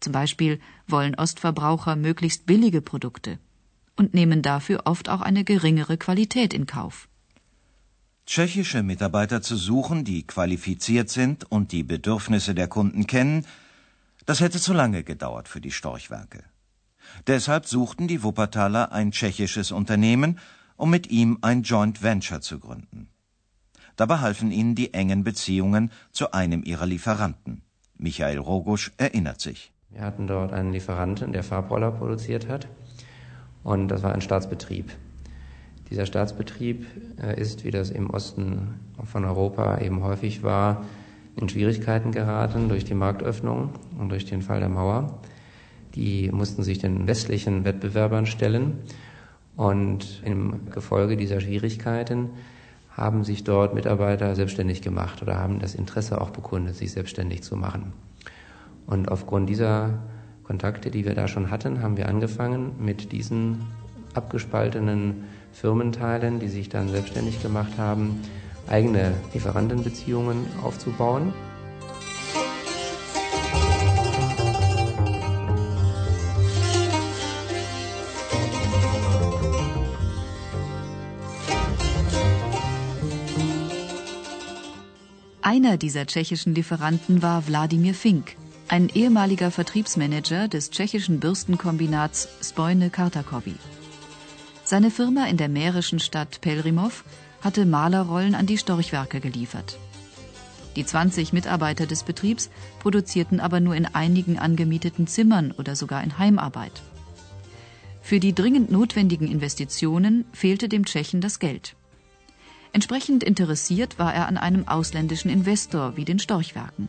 Zum 0.00 0.12
Beispiel 0.12 0.58
wollen 0.86 1.14
Ostverbraucher 1.14 1.96
möglichst 1.96 2.46
billige 2.46 2.80
Produkte 2.80 3.38
und 3.96 4.14
nehmen 4.14 4.42
dafür 4.42 4.82
oft 4.86 5.08
auch 5.08 5.20
eine 5.20 5.44
geringere 5.44 5.98
Qualität 5.98 6.54
in 6.54 6.66
Kauf. 6.66 7.08
Tschechische 8.26 8.82
Mitarbeiter 8.82 9.42
zu 9.42 9.56
suchen, 9.56 10.04
die 10.04 10.26
qualifiziert 10.26 11.10
sind 11.10 11.50
und 11.50 11.72
die 11.72 11.82
Bedürfnisse 11.82 12.54
der 12.54 12.68
Kunden 12.68 13.06
kennen, 13.06 13.46
das 14.24 14.40
hätte 14.40 14.60
zu 14.60 14.72
lange 14.72 15.02
gedauert 15.02 15.48
für 15.48 15.60
die 15.60 15.72
Storchwerke. 15.72 16.44
Deshalb 17.26 17.66
suchten 17.66 18.08
die 18.08 18.22
Wuppertaler 18.22 18.92
ein 18.92 19.12
tschechisches 19.12 19.72
Unternehmen, 19.72 20.38
um 20.76 20.90
mit 20.90 21.10
ihm 21.10 21.38
ein 21.42 21.62
Joint 21.62 22.02
Venture 22.02 22.40
zu 22.40 22.58
gründen. 22.58 23.08
Dabei 23.96 24.18
halfen 24.18 24.52
ihnen 24.52 24.74
die 24.74 24.94
engen 24.94 25.24
Beziehungen 25.24 25.90
zu 26.12 26.32
einem 26.32 26.62
ihrer 26.62 26.86
Lieferanten. 26.86 27.62
Michael 27.96 28.38
Rogusch 28.38 28.92
erinnert 28.96 29.40
sich. 29.40 29.72
Wir 29.90 30.02
hatten 30.02 30.26
dort 30.26 30.52
einen 30.52 30.72
Lieferanten, 30.72 31.32
der 31.32 31.42
Farbroller 31.42 31.90
produziert 31.90 32.48
hat. 32.48 32.68
Und 33.64 33.88
das 33.88 34.02
war 34.02 34.14
ein 34.14 34.20
Staatsbetrieb. 34.20 34.92
Dieser 35.90 36.06
Staatsbetrieb 36.06 36.86
äh, 37.20 37.40
ist, 37.40 37.64
wie 37.64 37.70
das 37.70 37.90
im 37.90 38.10
Osten 38.10 38.74
von 39.04 39.24
Europa 39.24 39.78
eben 39.80 40.02
häufig 40.02 40.42
war, 40.42 40.84
in 41.36 41.48
Schwierigkeiten 41.48 42.12
geraten 42.12 42.68
durch 42.68 42.84
die 42.84 42.94
Marktöffnung 42.94 43.70
und 43.98 44.10
durch 44.10 44.26
den 44.26 44.42
Fall 44.42 44.60
der 44.60 44.68
Mauer. 44.68 45.20
Die 45.98 46.30
mussten 46.30 46.62
sich 46.62 46.78
den 46.78 47.08
westlichen 47.08 47.64
Wettbewerbern 47.64 48.26
stellen. 48.26 48.78
Und 49.56 50.22
im 50.24 50.70
Gefolge 50.70 51.16
dieser 51.16 51.40
Schwierigkeiten 51.40 52.30
haben 52.92 53.24
sich 53.24 53.42
dort 53.42 53.74
Mitarbeiter 53.74 54.36
selbstständig 54.36 54.80
gemacht 54.80 55.22
oder 55.22 55.40
haben 55.40 55.58
das 55.58 55.74
Interesse 55.74 56.20
auch 56.20 56.30
bekundet, 56.30 56.76
sich 56.76 56.92
selbstständig 56.92 57.42
zu 57.42 57.56
machen. 57.56 57.92
Und 58.86 59.10
aufgrund 59.10 59.48
dieser 59.48 59.98
Kontakte, 60.44 60.92
die 60.92 61.04
wir 61.04 61.16
da 61.16 61.26
schon 61.26 61.50
hatten, 61.50 61.82
haben 61.82 61.96
wir 61.96 62.08
angefangen, 62.08 62.76
mit 62.78 63.10
diesen 63.10 63.66
abgespaltenen 64.14 65.24
Firmenteilen, 65.50 66.38
die 66.38 66.48
sich 66.48 66.68
dann 66.68 66.90
selbstständig 66.90 67.42
gemacht 67.42 67.76
haben, 67.76 68.20
eigene 68.68 69.14
Lieferantenbeziehungen 69.34 70.46
aufzubauen. 70.62 71.32
Einer 85.50 85.78
dieser 85.78 86.04
tschechischen 86.04 86.54
Lieferanten 86.54 87.22
war 87.22 87.46
Wladimir 87.46 87.94
Fink, 87.94 88.36
ein 88.68 88.90
ehemaliger 88.90 89.50
Vertriebsmanager 89.50 90.46
des 90.46 90.70
tschechischen 90.70 91.20
Bürstenkombinats 91.20 92.28
Spojne 92.42 92.90
Kartakovi. 92.90 93.54
Seine 94.62 94.90
Firma 94.90 95.24
in 95.24 95.38
der 95.38 95.48
mährischen 95.48 96.00
Stadt 96.00 96.42
Pelrimov 96.42 97.02
hatte 97.40 97.64
Malerrollen 97.64 98.34
an 98.34 98.44
die 98.44 98.58
Storchwerke 98.58 99.20
geliefert. 99.20 99.78
Die 100.76 100.84
20 100.84 101.32
Mitarbeiter 101.32 101.86
des 101.86 102.02
Betriebs 102.02 102.50
produzierten 102.80 103.40
aber 103.40 103.60
nur 103.60 103.74
in 103.74 103.86
einigen 103.86 104.38
angemieteten 104.38 105.06
Zimmern 105.06 105.52
oder 105.52 105.76
sogar 105.76 106.04
in 106.04 106.18
Heimarbeit. 106.18 106.82
Für 108.02 108.20
die 108.20 108.34
dringend 108.34 108.70
notwendigen 108.70 109.28
Investitionen 109.28 110.26
fehlte 110.34 110.68
dem 110.68 110.84
Tschechen 110.84 111.22
das 111.22 111.38
Geld. 111.38 111.74
Entsprechend 112.72 113.24
interessiert 113.24 113.98
war 113.98 114.14
er 114.14 114.28
an 114.28 114.36
einem 114.36 114.68
ausländischen 114.68 115.30
Investor 115.30 115.96
wie 115.96 116.04
den 116.04 116.18
Storchwerken. 116.18 116.88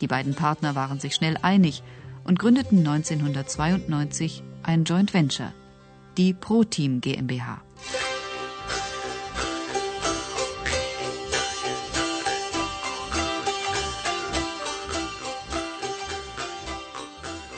Die 0.00 0.06
beiden 0.06 0.34
Partner 0.34 0.74
waren 0.74 1.00
sich 1.00 1.14
schnell 1.14 1.38
einig 1.42 1.82
und 2.24 2.38
gründeten 2.38 2.78
1992 2.78 4.42
ein 4.62 4.84
Joint 4.84 5.14
Venture, 5.14 5.52
die 6.16 6.34
ProTeam 6.34 7.00
GmbH. 7.00 7.62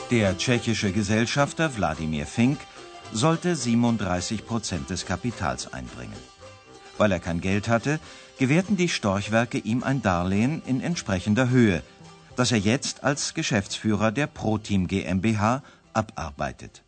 Der 0.09 0.37
tschechische 0.37 0.93
Gesellschafter 0.93 1.75
Wladimir 1.75 2.25
Fink 2.25 2.59
sollte 3.11 3.57
37 3.57 4.45
Prozent 4.45 4.89
des 4.89 5.05
Kapitals 5.05 5.73
einbringen. 5.73 6.36
Weil 6.97 7.11
er 7.11 7.19
kein 7.19 7.41
Geld 7.41 7.67
hatte, 7.67 7.99
gewährten 8.39 8.77
die 8.77 8.89
Storchwerke 8.89 9.57
ihm 9.57 9.83
ein 9.83 10.01
Darlehen 10.01 10.61
in 10.65 10.81
entsprechender 10.81 11.49
Höhe– 11.49 11.83
das 12.37 12.51
er 12.51 12.59
jetzt 12.59 13.03
als 13.03 13.33
Geschäftsführer 13.33 14.11
der 14.11 14.27
ProTeam 14.27 14.87
GmbH 14.87 15.63
abarbeitet. 15.91 16.83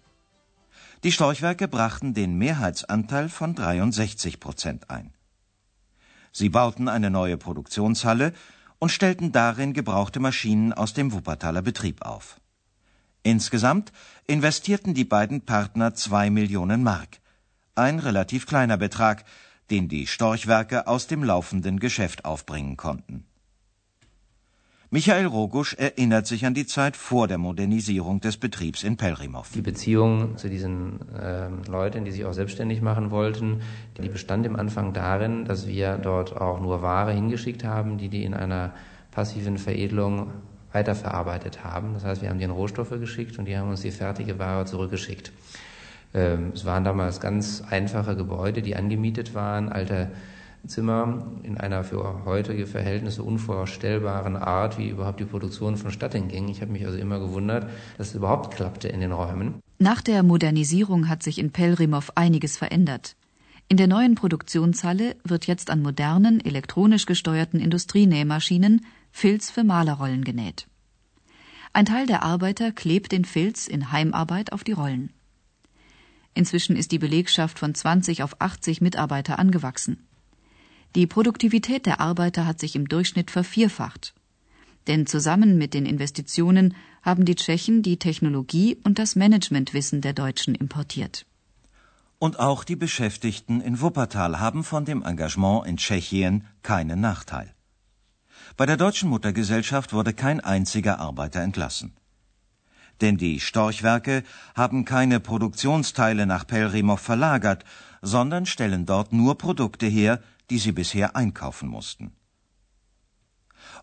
Die 1.03 1.11
Storchwerke 1.11 1.67
brachten 1.67 2.13
den 2.13 2.37
Mehrheitsanteil 2.37 3.29
von 3.29 3.55
63 3.55 4.39
Prozent 4.39 4.91
ein. 4.91 5.11
Sie 6.31 6.49
bauten 6.49 6.87
eine 6.87 7.09
neue 7.09 7.35
Produktionshalle 7.35 8.33
und 8.77 8.91
stellten 8.91 9.31
darin 9.31 9.73
gebrauchte 9.73 10.19
Maschinen 10.19 10.71
aus 10.71 10.93
dem 10.93 11.11
Wuppertaler 11.11 11.63
Betrieb 11.63 12.03
auf. 12.03 12.39
Insgesamt 13.23 13.91
investierten 14.27 14.93
die 14.93 15.03
beiden 15.03 15.41
Partner 15.41 15.95
zwei 15.95 16.29
Millionen 16.29 16.83
Mark, 16.83 17.19
ein 17.73 17.97
relativ 17.97 18.45
kleiner 18.45 18.77
Betrag, 18.77 19.25
den 19.71 19.87
die 19.87 20.07
Storchwerke 20.07 20.87
aus 20.87 21.07
dem 21.07 21.23
laufenden 21.23 21.79
Geschäft 21.79 22.25
aufbringen 22.25 22.77
konnten. 22.77 23.25
Michael 24.91 25.27
Rogusch 25.27 25.75
erinnert 25.75 26.25
sich 26.25 26.47
an 26.47 26.55
die 26.55 26.65
Zeit 26.65 26.97
vor 26.97 27.27
der 27.27 27.37
Modernisierung 27.37 28.21
des 28.21 28.37
Betriebs 28.37 28.83
in 28.83 28.97
Pelrimov. 28.97 29.51
Die 29.53 29.61
Beziehung 29.61 30.35
zu 30.37 30.49
diesen 30.49 31.07
äh, 31.13 31.47
Leuten, 31.69 32.05
die 32.05 32.11
sich 32.11 32.25
auch 32.25 32.33
selbstständig 32.33 32.81
machen 32.81 33.11
wollten, 33.11 33.61
die 34.01 34.09
bestand 34.09 34.47
im 34.47 34.55
Anfang 34.55 34.91
darin, 34.91 35.45
dass 35.45 35.67
wir 35.67 35.99
dort 35.99 36.35
auch 36.35 36.59
nur 36.59 36.81
Ware 36.81 37.13
hingeschickt 37.13 37.63
haben, 37.63 37.99
die 37.99 38.09
die 38.09 38.23
in 38.23 38.33
einer 38.33 38.73
passiven 39.11 39.59
Veredelung 39.59 40.31
weiterverarbeitet 40.71 41.63
haben. 41.63 41.93
Das 41.93 42.03
heißt, 42.03 42.23
wir 42.23 42.29
haben 42.29 42.39
denen 42.39 42.53
Rohstoffe 42.53 42.89
geschickt 42.89 43.37
und 43.37 43.45
die 43.45 43.55
haben 43.55 43.69
uns 43.69 43.81
die 43.81 43.91
fertige 43.91 44.39
Ware 44.39 44.65
zurückgeschickt. 44.65 45.31
Ähm, 46.13 46.51
es 46.53 46.65
waren 46.65 46.83
damals 46.83 47.19
ganz 47.19 47.63
einfache 47.69 48.15
Gebäude, 48.15 48.61
die 48.61 48.75
angemietet 48.75 49.33
waren, 49.35 49.69
alte 49.69 50.11
Zimmer 50.67 51.25
in 51.43 51.57
einer 51.57 51.83
für 51.83 52.25
heutige 52.25 52.67
Verhältnisse 52.67 53.23
unvorstellbaren 53.23 54.35
Art, 54.35 54.77
wie 54.77 54.89
überhaupt 54.89 55.19
die 55.19 55.25
Produktion 55.25 55.77
vonstatten 55.77 56.27
ging. 56.27 56.49
Ich 56.49 56.61
habe 56.61 56.71
mich 56.71 56.85
also 56.85 56.97
immer 56.97 57.19
gewundert, 57.19 57.69
dass 57.97 58.09
es 58.09 58.15
überhaupt 58.15 58.53
klappte 58.53 58.87
in 58.87 58.99
den 58.99 59.11
Räumen. 59.11 59.55
Nach 59.77 60.01
der 60.01 60.23
Modernisierung 60.23 61.07
hat 61.07 61.23
sich 61.23 61.39
in 61.39 61.51
Pelrimov 61.51 62.11
einiges 62.15 62.57
verändert. 62.57 63.15
In 63.69 63.77
der 63.77 63.87
neuen 63.87 64.15
Produktionshalle 64.15 65.15
wird 65.23 65.45
jetzt 65.45 65.69
an 65.69 65.81
modernen, 65.81 66.43
elektronisch 66.43 67.05
gesteuerten 67.05 67.59
Industrienähmaschinen 67.59 68.85
Filz 69.11 69.51
für 69.51 69.63
Malerrollen 69.63 70.23
genäht. 70.23 70.67
Ein 71.71 71.85
Teil 71.85 72.07
der 72.07 72.23
Arbeiter 72.23 72.71
klebt 72.71 73.11
den 73.11 73.25
Filz 73.25 73.67
in 73.67 73.91
Heimarbeit 73.91 74.51
auf 74.53 74.63
die 74.63 74.71
Rollen. 74.71 75.13
Inzwischen 76.33 76.75
ist 76.75 76.91
die 76.91 76.99
Belegschaft 76.99 77.59
von 77.59 77.75
20 77.75 78.23
auf 78.23 78.39
80 78.39 78.81
Mitarbeiter 78.81 79.39
angewachsen. 79.39 80.07
Die 80.95 81.07
Produktivität 81.07 81.85
der 81.85 81.99
Arbeiter 81.99 82.45
hat 82.45 82.59
sich 82.59 82.75
im 82.75 82.87
Durchschnitt 82.87 83.29
vervierfacht. 83.29 84.15
Denn 84.87 85.05
zusammen 85.05 85.57
mit 85.57 85.73
den 85.73 85.85
Investitionen 85.85 86.75
haben 87.03 87.25
die 87.25 87.35
Tschechen 87.35 87.83
die 87.83 87.97
Technologie 87.97 88.77
und 88.83 88.97
das 88.97 89.15
Managementwissen 89.15 90.01
der 90.01 90.13
Deutschen 90.13 90.55
importiert. 90.55 91.25
Und 92.17 92.39
auch 92.39 92.63
die 92.63 92.75
Beschäftigten 92.75 93.61
in 93.61 93.79
Wuppertal 93.79 94.39
haben 94.39 94.63
von 94.63 94.83
dem 94.85 95.03
Engagement 95.03 95.67
in 95.67 95.77
Tschechien 95.77 96.45
keinen 96.63 96.99
Nachteil. 96.99 97.53
Bei 98.57 98.65
der 98.65 98.77
deutschen 98.77 99.09
Muttergesellschaft 99.09 99.93
wurde 99.93 100.13
kein 100.13 100.39
einziger 100.39 100.99
Arbeiter 100.99 101.41
entlassen. 101.41 101.93
Denn 103.01 103.17
die 103.17 103.39
Storchwerke 103.39 104.23
haben 104.55 104.85
keine 104.85 105.19
Produktionsteile 105.19 106.25
nach 106.25 106.45
Pelrimov 106.45 106.99
verlagert, 106.99 107.63
sondern 108.01 108.45
stellen 108.45 108.85
dort 108.85 109.13
nur 109.13 109.37
Produkte 109.37 109.85
her, 109.85 110.21
die 110.49 110.59
sie 110.59 110.71
bisher 110.71 111.15
einkaufen 111.15 111.69
mussten. 111.69 112.11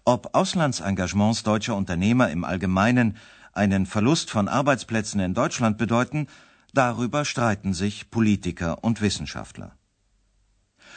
Ob 0.05 0.35
Auslandsengagements 0.35 1.43
deutscher 1.43 1.77
Unternehmer 1.77 2.31
im 2.31 2.45
Allgemeinen 2.45 3.17
einen 3.53 3.87
Verlust 3.87 4.31
von 4.31 4.49
Arbeitsplätzen 4.49 5.21
in 5.21 5.35
Deutschland 5.35 5.79
bedeuten, 5.79 6.27
darüber 6.75 7.25
streiten 7.25 7.73
sich 7.73 8.11
Politiker 8.11 8.85
und 8.85 9.01
Wissenschaftler. 9.01 9.77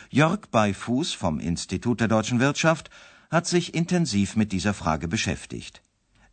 Jörg 0.09 0.47
Beifuß 0.51 1.13
vom 1.13 1.39
Institut 1.39 2.01
der 2.01 2.07
deutschen 2.07 2.39
Wirtschaft 2.39 2.89
hat 3.29 3.47
sich 3.47 3.73
intensiv 3.73 4.35
mit 4.35 4.51
dieser 4.51 4.73
Frage 4.73 5.07
beschäftigt. 5.07 5.81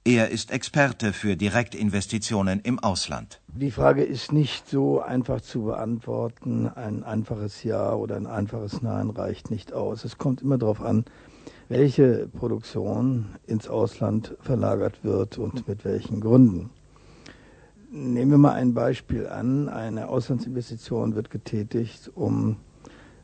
Er 0.06 0.30
ist 0.30 0.52
Experte 0.52 1.12
für 1.12 1.34
Direktinvestitionen 1.34 2.60
im 2.60 2.78
Ausland. 2.78 3.40
Die 3.48 3.72
Frage 3.72 4.04
ist 4.04 4.30
nicht 4.30 4.68
so 4.68 5.00
einfach 5.00 5.40
zu 5.40 5.64
beantworten. 5.64 6.68
Ein 6.68 7.02
einfaches 7.02 7.64
Ja 7.64 7.92
oder 7.92 8.14
ein 8.14 8.28
einfaches 8.28 8.82
Nein 8.82 9.10
reicht 9.10 9.50
nicht 9.50 9.72
aus. 9.72 10.04
Es 10.04 10.16
kommt 10.16 10.42
immer 10.42 10.58
darauf 10.58 10.80
an, 10.80 11.06
welche 11.68 12.28
Produktion 12.28 13.30
ins 13.48 13.66
Ausland 13.66 14.36
verlagert 14.38 15.02
wird 15.02 15.38
und 15.38 15.66
mit 15.66 15.84
welchen 15.84 16.20
Gründen. 16.20 16.70
Nehmen 17.90 18.30
wir 18.30 18.38
mal 18.38 18.52
ein 18.52 18.74
Beispiel 18.74 19.26
an. 19.26 19.68
Eine 19.68 20.08
Auslandsinvestition 20.08 21.16
wird 21.16 21.30
getätigt, 21.30 22.12
um 22.14 22.58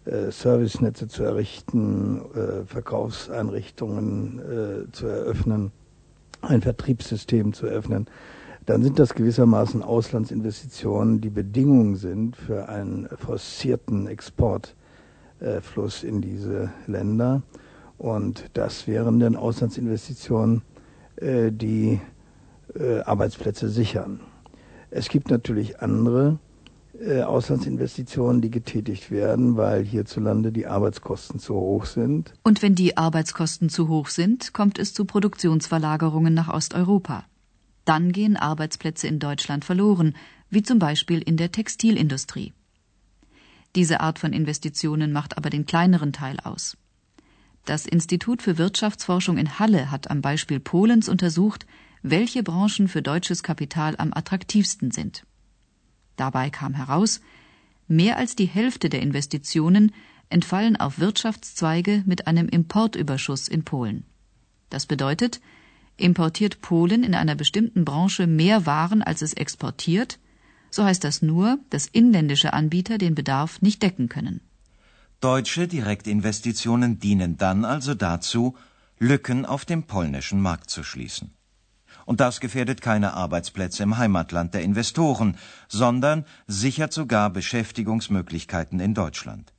äh, 0.05 0.33
Servicenetze 0.33 1.07
zu 1.07 1.23
errichten, 1.23 2.23
äh, 2.35 2.65
Verkaufseinrichtungen 2.67 4.41
äh, 4.41 4.91
zu 4.91 5.07
eröffnen, 5.07 5.71
ein 6.43 6.61
Vertriebssystem 6.61 7.53
zu 7.53 7.67
eröffnen. 7.67 8.07
Dann 8.67 8.83
sind 8.83 8.99
das 8.99 9.15
gewissermaßen 9.15 9.83
Auslandsinvestitionen, 9.83 11.21
die 11.21 11.31
Bedingungen 11.31 11.97
sind 11.97 12.37
für 12.37 12.69
einen 12.69 13.09
forcierten 13.17 14.07
Exportfluss 14.07 16.05
in 16.05 16.21
diese 16.21 16.71
Länder. 16.87 17.43
Und 17.99 18.51
das 18.53 18.87
wären 18.87 19.19
dann 19.19 19.35
Auslandsinvestitionen, 19.35 20.63
die 21.21 22.01
Arbeitsplätze 23.05 23.69
sichern. 23.69 24.21
Es 24.91 25.09
gibt 25.09 25.31
natürlich 25.31 25.81
andere 25.81 26.39
äh, 27.03 27.23
Auslandsinvestitionen, 27.23 28.41
die 28.41 28.51
getätigt 28.51 29.11
werden, 29.11 29.57
weil 29.57 29.85
hierzulande 29.85 30.53
die 30.53 30.67
Arbeitskosten 30.67 31.41
zu 31.41 31.55
hoch 31.55 31.87
sind. 31.87 32.33
Und 32.43 32.63
wenn 32.63 32.75
die 32.75 32.97
Arbeitskosten 32.97 33.69
zu 33.69 33.89
hoch 33.89 34.09
sind, 34.09 34.53
kommt 34.53 34.79
es 34.79 34.95
zu 34.95 35.05
Produktionsverlagerungen 35.05 36.33
nach 36.33 36.49
Osteuropa. 36.49 37.25
Dann 37.85 38.13
gehen 38.13 38.37
Arbeitsplätze 38.37 39.09
in 39.09 39.19
Deutschland 39.19 39.65
verloren, 39.65 40.15
wie 40.49 40.63
zum 40.63 40.79
Beispiel 40.79 41.21
in 41.21 41.37
der 41.37 41.51
Textilindustrie. 41.51 42.53
Diese 43.75 44.01
Art 44.01 44.19
von 44.19 44.33
Investitionen 44.33 45.13
macht 45.13 45.37
aber 45.37 45.51
den 45.51 45.67
kleineren 45.67 46.13
Teil 46.13 46.39
aus. 46.41 46.77
Das 47.65 47.87
Institut 47.87 48.43
für 48.43 48.59
Wirtschaftsforschung 48.59 49.39
in 49.39 49.59
Halle 49.59 49.91
hat 49.91 50.11
am 50.11 50.21
Beispiel 50.21 50.61
Polens 50.61 51.09
untersucht, 51.09 51.67
welche 52.03 52.43
Branchen 52.43 52.89
für 52.89 53.03
deutsches 53.03 53.43
Kapital 53.43 53.95
am 53.99 54.13
attraktivsten 54.13 54.91
sind. 54.91 55.25
Dabei 56.17 56.51
kam 56.51 56.75
heraus, 56.75 57.21
mehr 57.89 58.17
als 58.17 58.37
die 58.37 58.47
Hälfte 58.47 58.89
der 58.89 59.03
Investitionen 59.03 59.93
entfallen 60.29 60.77
auf 60.77 60.99
Wirtschaftszweige 60.99 62.03
mit 62.07 62.27
einem 62.27 62.49
Importüberschuss 62.49 63.49
in 63.49 63.65
Polen. 63.65 64.05
Das 64.71 64.87
bedeutet, 64.87 65.41
importiert 65.97 66.61
Polen 66.63 67.03
in 67.05 67.15
einer 67.15 67.35
bestimmten 67.35 67.85
Branche 67.85 68.27
mehr 68.27 68.67
Waren, 68.67 69.03
als 69.03 69.23
es 69.23 69.35
exportiert, 69.35 70.19
so 70.71 70.85
heißt 70.85 71.05
das 71.05 71.21
nur, 71.21 71.59
dass 71.69 71.87
inländische 71.87 72.55
Anbieter 72.55 72.97
den 72.97 73.15
Bedarf 73.15 73.61
nicht 73.61 73.83
decken 73.83 74.09
können. 74.09 74.41
Deutsche 75.21 75.69
Direktinvestitionen 75.69 76.99
dienen 76.99 77.37
dann 77.37 77.65
also 77.65 77.95
dazu, 77.95 78.57
Lücken 78.99 79.45
auf 79.45 79.65
dem 79.65 79.83
polnischen 79.85 80.41
Markt 80.41 80.71
zu 80.71 80.83
schließen. 80.83 81.31
Und 82.05 82.21
das 82.21 82.41
gefährdet 82.41 82.81
keine 82.81 83.15
Arbeitsplätze 83.15 83.83
im 83.83 83.99
Heimatland 83.99 84.55
der 84.55 84.63
Investoren, 84.63 85.37
sondern 85.69 86.25
sichert 86.47 86.93
sogar 86.93 87.31
Beschäftigungsmöglichkeiten 87.31 88.81
in 88.81 88.95
Deutschland. 88.95 89.53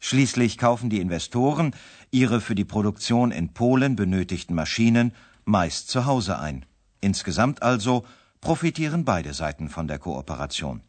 Schließlich 0.00 0.58
kaufen 0.58 0.90
die 0.90 1.00
Investoren 1.00 1.74
ihre 2.10 2.40
für 2.40 2.54
die 2.54 2.64
Produktion 2.64 3.30
in 3.30 3.52
Polen 3.52 3.96
benötigten 3.96 4.54
Maschinen 4.54 5.12
meist 5.44 5.88
zu 5.88 6.06
Hause 6.06 6.38
ein. 6.38 6.64
Insgesamt 7.00 7.62
also 7.62 8.04
profitieren 8.40 9.04
beide 9.04 9.34
Seiten 9.34 9.68
von 9.68 9.88
der 9.88 9.98
Kooperation. 9.98 10.82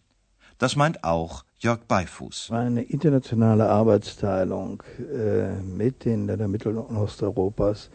Das 0.57 0.75
meint 0.75 1.03
auch 1.03 1.43
Jörg 1.59 1.79
Beifuß. 1.87 2.51
Eine 2.51 2.83
internationale 2.83 3.67
Arbeitsteilung 3.69 4.83
äh, 4.99 5.53
mit 5.61 6.05
den 6.05 6.27
Ländern 6.27 6.51
Mittel- 6.51 6.77
und 6.77 6.95
Osteuropas 6.95 7.89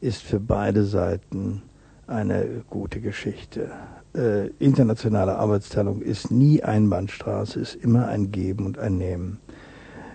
ist 0.00 0.22
für 0.22 0.40
beide 0.40 0.84
Seiten 0.84 1.62
eine 2.08 2.64
gute 2.68 3.00
Geschichte. 3.00 3.70
Äh, 4.14 4.48
internationale 4.58 5.36
Arbeitsteilung 5.36 6.00
ist 6.02 6.30
nie 6.30 6.62
Einbahnstraße, 6.62 7.60
ist 7.60 7.74
immer 7.74 8.08
ein 8.08 8.32
Geben 8.32 8.66
und 8.66 8.78
ein 8.78 8.96
Nehmen. 8.98 9.40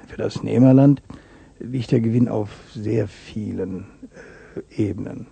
Für 0.07 0.17
das 0.17 0.43
Nehmerland 0.43 1.01
liegt 1.59 1.91
der 1.91 2.01
Gewinn 2.01 2.27
auf 2.27 2.49
sehr 2.73 3.07
vielen 3.07 3.85
äh, 4.75 4.83
Ebenen. 4.83 5.27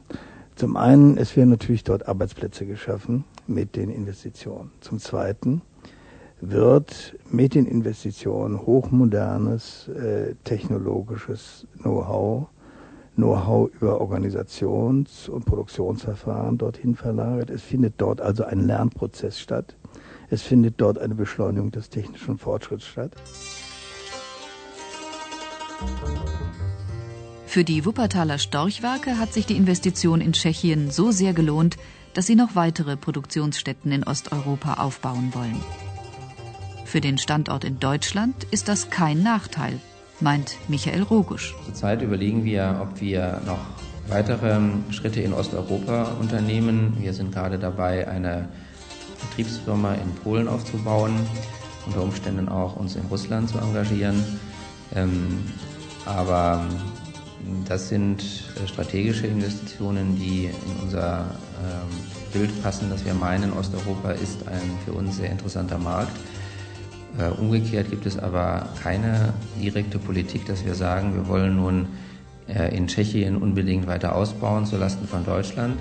Zum 0.56 0.78
einen, 0.78 1.18
es 1.18 1.36
werden 1.36 1.50
natürlich 1.50 1.84
dort 1.84 2.08
Arbeitsplätze 2.08 2.66
geschaffen 2.66 3.26
mit 3.48 3.76
den 3.76 3.90
Investitionen. 3.90 4.72
Zum 4.80 5.00
zweiten 5.00 5.62
wird 6.40 7.16
mit 7.30 7.56
den 7.56 7.66
Investitionen 7.66 8.62
hochmodernes 8.62 9.88
äh, 9.88 10.36
technologisches 10.44 11.68
Know-how 11.80 12.48
Know-how 13.16 13.70
über 13.80 14.00
Organisations- 14.00 15.28
und 15.30 15.46
Produktionsverfahren 15.46 16.58
dorthin 16.58 16.96
verlagert. 16.96 17.50
Es 17.50 17.62
findet 17.62 17.96
dort 17.98 18.22
also 18.22 18.44
ein 18.46 18.66
Lernprozess 18.66 19.40
statt. 19.40 19.76
Es 20.30 20.42
findet 20.42 20.80
dort 20.80 20.98
eine 20.98 21.16
Beschleunigung 21.16 21.72
des 21.72 21.90
technischen 21.90 22.38
Fortschritts 22.38 22.86
statt. 22.86 23.12
Für 27.46 27.66
die 27.66 27.86
Wuppertaler 27.86 28.38
Storchwerke 28.38 29.20
hat 29.20 29.34
sich 29.34 29.46
die 29.46 29.58
Investition 29.58 30.22
in 30.22 30.32
Tschechien 30.32 30.90
so 30.90 31.12
sehr 31.12 31.34
gelohnt, 31.34 31.76
dass 32.14 32.26
sie 32.26 32.36
noch 32.36 32.56
weitere 32.56 32.96
Produktionsstätten 32.96 33.92
in 33.92 34.06
Osteuropa 34.06 34.76
aufbauen 34.76 35.34
wollen. 35.34 35.60
Für 36.86 37.02
den 37.02 37.18
Standort 37.18 37.66
in 37.66 37.80
Deutschland 37.80 38.46
ist 38.52 38.70
das 38.70 38.90
kein 38.90 39.22
Nachteil, 39.22 39.80
meint 40.22 40.58
Michael 40.68 41.04
Rogusch. 41.04 41.56
Zurzeit 41.66 42.02
überlegen 42.02 42.44
wir, 42.44 42.80
ob 42.82 43.02
wir 43.02 43.42
noch 43.46 43.60
weitere 44.08 44.60
Schritte 44.92 45.22
in 45.22 45.34
Osteuropa 45.34 46.12
unternehmen. 46.20 46.98
Wir 47.00 47.14
sind 47.14 47.32
gerade 47.32 47.58
dabei, 47.58 48.08
eine 48.08 48.50
Vertriebsfirma 49.18 49.94
in 49.96 50.14
Polen 50.24 50.48
aufzubauen, 50.48 51.14
unter 51.86 52.02
Umständen 52.02 52.50
auch 52.50 52.76
uns 52.76 52.96
in 52.96 53.06
Russland 53.06 53.50
zu 53.50 53.58
engagieren. 53.58 54.24
Ähm, 54.96 55.44
aber 56.06 56.66
das 57.68 57.90
sind 57.90 58.22
äh, 58.22 58.68
strategische 58.68 59.28
Investitionen, 59.28 60.16
die 60.16 60.46
in 60.46 60.84
unser 60.84 61.26
ähm, 61.64 61.90
Bild 62.34 62.64
passen, 62.64 62.90
dass 62.90 63.06
wir 63.06 63.14
meinen, 63.14 63.54
Osteuropa 63.54 64.12
ist 64.12 64.48
ein 64.48 64.78
für 64.86 64.94
uns 64.94 65.18
sehr 65.18 65.30
interessanter 65.30 65.78
Markt. 65.78 66.16
Äh, 67.20 67.30
umgekehrt 67.40 67.90
gibt 67.90 68.06
es 68.06 68.18
aber 68.18 68.70
keine 68.82 69.34
direkte 69.62 70.00
Politik, 70.00 70.46
dass 70.46 70.66
wir 70.66 70.76
sagen, 70.76 71.14
wir 71.16 71.28
wollen 71.28 71.58
nun 71.58 71.88
äh, 72.48 72.76
in 72.76 72.88
Tschechien 72.88 73.38
unbedingt 73.38 73.88
weiter 73.88 74.16
ausbauen 74.16 74.66
zulasten 74.66 75.08
von 75.08 75.26
Deutschland. 75.26 75.78